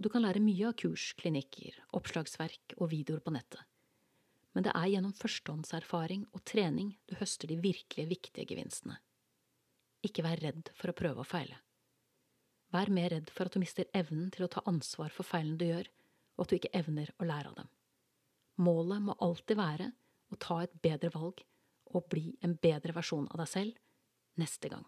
Du 0.00 0.08
kan 0.08 0.24
lære 0.24 0.40
mye 0.40 0.70
av 0.70 0.78
kurs, 0.80 1.10
klinikker, 1.20 1.74
oppslagsverk 1.96 2.78
og 2.78 2.88
videoer 2.94 3.20
på 3.20 3.34
nettet. 3.34 3.60
Men 4.56 4.64
det 4.64 4.72
er 4.74 4.88
gjennom 4.94 5.12
førstehåndserfaring 5.14 6.22
og 6.32 6.42
trening 6.48 6.94
du 7.06 7.18
høster 7.20 7.50
de 7.50 7.58
virkelig 7.60 8.06
viktige 8.08 8.48
gevinstene. 8.48 8.96
Ikke 10.00 10.24
vær 10.24 10.40
redd 10.40 10.72
for 10.78 10.90
å 10.90 10.96
prøve 10.96 11.20
og 11.22 11.28
feile. 11.28 11.58
Vær 12.72 12.88
mer 12.94 13.12
redd 13.12 13.28
for 13.34 13.50
at 13.50 13.54
du 13.54 13.60
mister 13.60 13.90
evnen 13.94 14.30
til 14.32 14.46
å 14.46 14.50
ta 14.50 14.62
ansvar 14.70 15.12
for 15.12 15.26
feilene 15.26 15.60
du 15.60 15.66
gjør, 15.68 15.90
og 16.38 16.44
at 16.46 16.50
du 16.50 16.56
ikke 16.56 16.72
evner 16.80 17.12
å 17.20 17.28
lære 17.28 17.50
av 17.52 17.58
dem. 17.60 17.68
Målet 18.64 19.04
må 19.04 19.16
alltid 19.20 19.60
være 19.60 19.90
å 20.30 20.38
ta 20.40 20.62
et 20.64 20.80
bedre 20.80 21.12
valg 21.12 21.44
og 21.90 22.08
bli 22.08 22.38
en 22.46 22.56
bedre 22.56 22.94
versjon 22.96 23.28
av 23.28 23.42
deg 23.42 23.52
selv 23.52 24.40
neste 24.40 24.70
gang. 24.72 24.86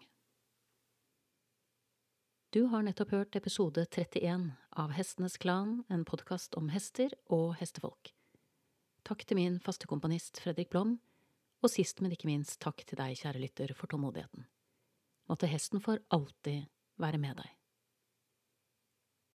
Du 2.53 2.63
har 2.63 2.83
nettopp 2.85 3.09
hørt 3.11 3.35
episode 3.35 3.81
31 3.81 4.51
av 4.77 4.91
Hestenes 4.93 5.39
Klan, 5.41 5.79
en 5.89 6.03
podkast 6.05 6.53
om 6.53 6.67
hester 6.69 7.09
og 7.33 7.55
hestefolk. 7.57 8.11
Takk 9.09 9.23
til 9.25 9.39
min 9.39 9.55
faste 9.57 9.89
komponist 9.89 10.37
Fredrik 10.37 10.69
Blom, 10.69 10.91
og 11.65 11.71
sist, 11.73 12.03
men 12.05 12.13
ikke 12.13 12.29
minst 12.29 12.59
takk 12.61 12.83
til 12.85 12.99
deg, 12.99 13.17
kjære 13.17 13.41
lytter, 13.41 13.73
for 13.73 13.89
tålmodigheten. 13.89 14.45
Måtte 15.33 15.49
hesten 15.49 15.81
for 15.81 15.97
alltid 16.13 16.69
være 17.01 17.23
med 17.25 17.41
deg. 17.41 17.49